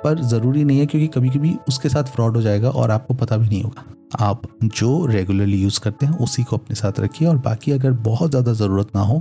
पर 0.04 0.20
ज़रूरी 0.22 0.64
नहीं 0.64 0.78
है 0.78 0.86
क्योंकि 0.86 1.06
कभी 1.08 1.30
कभी 1.30 1.54
उसके 1.68 1.88
साथ 1.88 2.04
फ्रॉड 2.04 2.36
हो 2.36 2.42
जाएगा 2.42 2.70
और 2.70 2.90
आपको 2.90 3.14
पता 3.14 3.36
भी 3.36 3.48
नहीं 3.48 3.62
होगा। 3.62 3.84
आप 4.12 4.42
जो 4.64 5.06
रेगुलरली 5.06 5.56
यूज़ 5.56 5.80
करते 5.80 6.06
हैं, 6.06 6.18
उसी 6.18 6.42
को 6.42 6.56
अपने 6.56 6.76
साथ 6.76 7.00
रखिए 7.00 7.28
और 7.28 7.36
बाकी 7.38 7.72
अगर 7.72 7.92
बहुत 8.02 8.30
ज़्यादा 8.30 8.52
ज़रूरत 8.54 8.94
ना 8.96 9.02
हो 9.02 9.18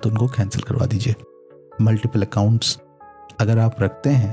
तो 0.00 0.10
उनको 0.10 0.26
कैंसिल 0.28 0.62
करवा 0.62 0.86
दीजिए। 0.86 1.14
मल्टीपल 1.80 2.22
अकाउंट्स 2.22 2.78
अगर 3.40 3.58
आप 3.58 3.76
रखते 3.80 4.10
हैं 4.10 4.32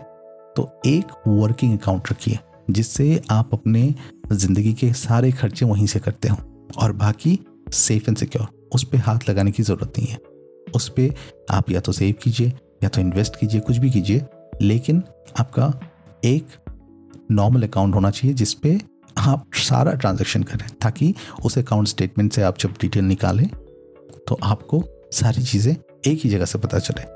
तो 0.56 0.70
एक 0.86 1.12
वर्किंग 1.28 1.78
अकाउंट 1.78 2.12
रखिए, 2.12 2.40
जिससे 2.72 3.22
आप 3.32 3.50
अपने 3.54 3.94
ज़िंदगी 4.32 4.74
के 4.74 4.92
सारे 4.96 5.32
खर्चे 5.32 5.66
वहीं 5.66 5.88
से 5.88 6.00
करते 6.00 6.28
हो 6.28 6.38
और 6.78 6.92
बाकी 6.94 7.40
सेफ़ 7.72 8.10
एंड 8.10 8.18
सिक्योर 8.18 8.48
उस 8.76 8.84
पर 8.84 8.98
हाथ 9.00 9.30
लगाने 9.30 9.52
की 9.52 9.64
ज़रूरत 9.64 10.00
नहीं 10.00 10.08
है। 10.08 10.18
उस 10.68 10.88
पर 10.90 11.14
आप 11.52 11.70
या 11.72 11.80
तो 11.80 11.92
सेव 11.92 12.16
कीजिए, 12.24 12.48
या 12.84 12.90
तो 12.90 13.02
इन्वेस्ट 13.02 13.36
कीजिए, 13.36 13.62
कुछ 13.62 13.78
भी 13.78 13.90
कीजिए, 13.92 14.26
लेकिन 14.62 15.04
आपका 15.40 15.74
एक 16.26 16.48
नॉर्मल 17.32 17.64
अकाउंट 17.64 17.96
होना 17.96 18.10
चाहिए, 18.12 18.34
जिस 18.36 18.54
पे 18.56 18.80
आप 19.18 19.46
सारा 19.60 19.94
ट्रांजेक्शन 19.94 20.44
करें 20.44 20.68
ताकि 20.82 21.14
उस 21.46 21.58
अकाउंट 21.58 21.88
स्टेटमेंट 21.88 22.34
से 22.34 22.42
आप 22.42 22.58
जब 22.60 22.74
डिटेल 22.82 23.06
निकालें 23.06 23.48
तो 24.28 24.40
आपको 24.44 24.84
सारी 25.14 25.44
चीज़ें 25.44 25.74
एक 25.74 26.20
ही 26.24 26.30
जगह 26.30 26.46
से 26.46 26.60
पता 26.60 26.80
चले। 26.80 27.12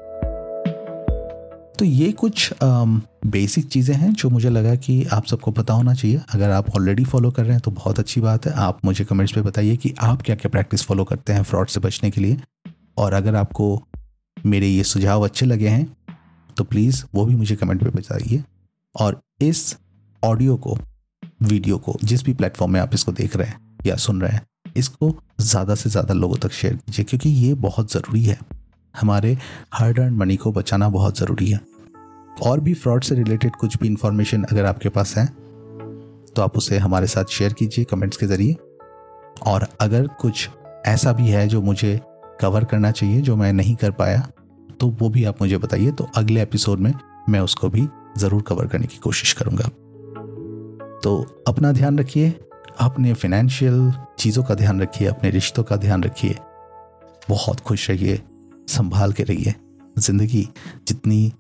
तो 1.74 1.86
ये 1.86 2.12
कुछ 2.12 2.54
बेसिक 2.64 3.68
चीज़ें 3.68 3.96
हैं 3.96 4.14
जो 4.14 4.30
मुझे 4.30 4.50
लगा 4.50 4.74
कि 4.76 5.04
आप 5.14 5.26
सबको 5.26 5.52
पता 5.52 5.74
होना 5.74 5.94
चाहिए। 5.94 6.22
अगर 6.34 6.52
आप 6.52 6.70
ऑलरेडी 6.70 7.04
फॉलो 7.06 7.32
कर 7.32 7.44
रहे 7.44 7.52
हैं 7.52 7.62
तो 7.62 7.72
बहुत 7.72 8.00
अच्छी 8.00 8.22
बात 8.22 8.46
है। 8.46 8.54
आप 8.54 8.80
मुझे 8.86 9.06
कमेंट्स 9.06 9.34
पे 9.34 9.42
बताइए 9.42 9.76
कि 9.78 9.94
आप 10.00 10.22
क्या 10.22 10.36
क्या 10.36 10.50
प्रैक्टिस 10.50 10.84
फॉलो 10.84 11.04
करते 11.04 11.34
हैं 11.34 11.44
फ्रॉड 11.44 11.68
से 11.68 11.80
बचने 11.80 12.12
के 12.12 12.22
लिए। 12.22 12.38
और 12.98 13.14
अगर 13.14 13.36
आपको 13.36 13.82
मेरे 14.38 14.68
ये 14.68 14.84
सुझाव 14.84 15.24
अच्छे 15.24 15.46
लगे 15.46 15.68
हैं 15.68 15.86
तो 16.58 16.64
प्लीज़ 16.64 17.04
वो 17.16 17.26
भी 17.26 17.36
मुझे 17.36 17.56
कमेंट 17.56 17.84
पे 17.84 17.90
बताइए। 17.92 18.44
और 18.96 19.22
इस 19.42 19.78
ऑडियो 20.24 20.56
को 20.58 20.78
वीडियो 21.39 21.78
को, 21.78 21.95
जिस 22.04 22.23
भी 22.23 22.34
प्लेटफॉर्म 22.34 22.73
में 22.73 22.80
आप 22.80 22.93
इसको 22.93 23.12
देख 23.13 23.36
रहे 23.36 23.47
हैं 23.47 23.60
या 23.86 23.95
सुन 23.97 24.21
रहे 24.21 24.32
हैं, 24.32 24.45
इसको 24.76 25.13
ज़्यादा 25.41 25.76
से 25.76 25.89
ज़्यादा 25.89 26.13
लोगों 26.13 26.36
तक 26.38 26.52
शेयर 26.52 26.76
कीजिए, 26.76 27.06
क्योंकि 27.06 27.30
ये 27.30 27.54
बहुत 27.56 27.91
ज़रूरी 27.93 28.23
है। 28.23 28.38
हमारे 28.95 29.38
हार्ड 29.73 30.00
अर्न 30.00 30.13
मनी 30.13 30.36
को 30.36 30.52
बचाना 30.52 30.89
बहुत 30.89 31.19
ज़रूरी 31.19 31.50
है। 31.50 31.60
और 32.43 32.60
भी 32.60 32.73
फ्रॉड 32.73 33.04
से 33.04 33.15
रिलेटेड 33.15 33.56
कुछ 33.56 33.78
भी 33.78 33.88
इंफॉर्मेशन 33.88 34.43
अगर 34.43 34.65
आपके 34.65 34.89
पास 34.89 35.15
है 35.17 35.26
तो 36.28 36.41
आप 36.41 36.58
उसे 36.58 36.78
हमारे 36.78 37.08
साथ 37.08 37.32
शेयर 37.32 37.54
कीजिए 37.54 37.86
कमेंट्स 37.86 38.17
के 38.17 38.26
ज़रिए। 38.28 38.56
और 39.45 39.67
अगर 39.82 40.08
कुछ 40.21 40.50
ऐसा 40.86 41.13
भी 41.13 41.30
है 41.30 41.47
जो 41.47 41.62
मुझे 41.62 42.00
कवर 42.41 42.63
करना 42.65 42.91
चाहिए, 42.91 43.21
जो 43.21 43.36
मैं 43.36 43.52
नहीं 43.54 43.76
कर 43.76 43.91
पाया 43.93 44.28
तो 44.71 44.88
वो 44.91 45.10
भी 45.10 45.23
आप 45.26 45.41
मुझे 45.41 45.58
बताइए 45.58 45.91
तो 45.91 46.10
अगले 46.15 46.41
एपिसोड 46.41 46.80
में 46.80 46.93
मैं 47.30 47.39
उसको 47.39 47.69
भी 47.69 47.88
ज़रूर 48.17 48.41
कवर 48.41 48.67
करने 48.67 48.88
की 48.88 48.97
कोशिश 48.97 49.34
करूँगा। 49.34 49.69
तो 51.08 51.43
अपना 51.48 51.72
ध्यान 51.72 52.00
रखिए, 52.00 52.30
अपने 52.80 53.13
फिनेंशियल 53.13 53.93
चीज़ों 54.20 54.43
का 54.43 54.56
ध्यान 54.56 54.82
रखिए, 54.82 55.08
अपने 55.08 55.30
रिश्तों 55.30 55.63
का 55.63 55.76
ध्यान 55.76 56.04
रखिए। 56.04 56.36
बहुत 57.30 57.60
खुश 57.60 57.89
रहिए, 57.89 58.20
संभाल 58.67 59.13
के 59.13 59.24
रहिए। 59.24 59.54
ज़िंदगी 60.00 60.50
जितनी 60.88 61.34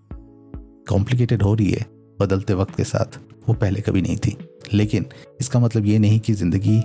कॉम्प्लिकेटेड 0.89 1.43
हो 1.43 1.53
रही 1.53 1.71
है, 1.71 1.85
बदलते 2.19 2.53
वक्त 2.53 2.75
के 2.75 2.83
साथ, 2.83 3.19
वो 3.49 3.53
पहले 3.53 3.81
कभी 3.81 4.01
नहीं 4.01 4.17
थी। 4.17 4.37
लेकिन 4.73 5.05
इसका 5.41 5.59
मतलब 5.59 5.85
ये 5.85 5.99
नहीं 5.99 6.19
कि 6.19 6.33
ज़िंदगी 6.33 6.79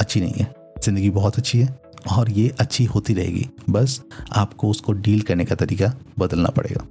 अच्छी 0.00 0.20
नहीं 0.20 0.34
है। 0.34 0.54
ज़िंदगी 0.84 1.10
बहुत 1.10 1.38
अच्छी 1.38 1.60
है 1.60 1.80
और 2.12 2.30
ये 2.30 2.48
अच्छी 2.60 2.84
होती 2.84 3.14
रहेगी। 3.14 3.48
बस 3.70 4.00
आपको 4.32 4.70
उसको 4.70 4.92
डील 4.92 5.20
करने 5.20 5.44
का 5.44 5.54
तरीका 5.54 5.92
बदलना 6.18 6.48
पड़ेगा। 6.48 6.86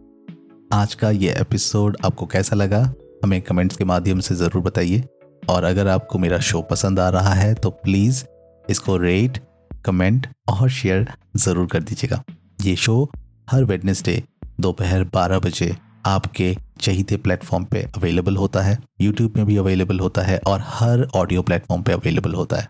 आज 0.82 0.94
का 0.94 1.12
ये 1.12 1.36
एपिसोड 1.42 1.98
आपको 2.06 2.26
कैसा 2.26 2.56
लगा? 2.56 2.82
हमें 3.24 3.42
कमेंट्स 3.42 3.78
के 3.78 3.84
माध्यम 3.84 4.20
से 4.20 4.36
ज़रूर 4.36 4.64
बताइए। 4.64 5.04
और 5.50 5.64
अगर 5.64 5.88
आपको 5.88 6.20
मेरा 6.20 6.40
शो 6.42 6.62
पसंद 6.62 7.00
आ 7.00 7.10
रहा 7.10 7.34
है 7.34 7.54
तो 7.56 7.70
प्लीज़ 7.70 8.24
इसको 8.66 8.98
रेट 8.98 9.40
कमेंट 9.86 10.28
और 10.50 10.70
शेयर 10.70 11.12
ज़रूर 11.38 11.68
कर 11.68 11.84
दीजिएगा। 11.84 12.24
ये 12.62 12.76
शो 12.76 13.10
हर 13.52 13.64
वेडनेसडे 13.64 14.22
दोपहर 14.60 15.04
12 15.16 15.40
बजे 15.40 15.76
आपके 16.06 16.56
चहीते 16.82 17.18
प्लेटफॉर्म 17.18 17.64
पे 17.66 17.82
अवेलेबल 17.96 18.36
होता 18.38 18.62
है। 18.62 18.78
यूट्यूब 19.02 19.38
में 19.38 19.46
भी 19.46 19.58
अवेलेबल 19.58 20.00
होता 20.00 20.22
है 20.22 20.40
और 20.48 20.64
हर 20.66 21.08
ऑडियो 21.16 21.42
प्लेटफॉर्म 21.42 21.84
पे 21.84 21.94
अवेलेबल 21.94 22.34
होता 22.34 22.58
है। 22.58 22.68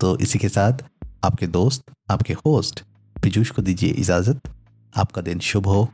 तो 0.00 0.16
इसी 0.18 0.38
के 0.38 0.48
साथ 0.48 0.84
आपके 1.24 1.46
दोस्त, 1.48 1.82
आपके 2.10 2.32
होस्ट 2.36 2.82
पीयूष 3.16 3.50
को 3.50 3.62
दीजिए 3.62 3.90
इजाज़त। 3.90 4.50
आपका 4.92 5.22
दिन 5.22 5.38
शुभ 5.40 5.66
हो। 5.66 5.88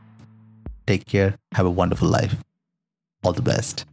Take 0.87 1.03
care 1.03 1.33
have 1.57 1.67
a 1.67 1.75
wonderful 1.75 2.11
life 2.11 2.35
all 3.23 3.33
the 3.33 3.43
best 3.43 3.85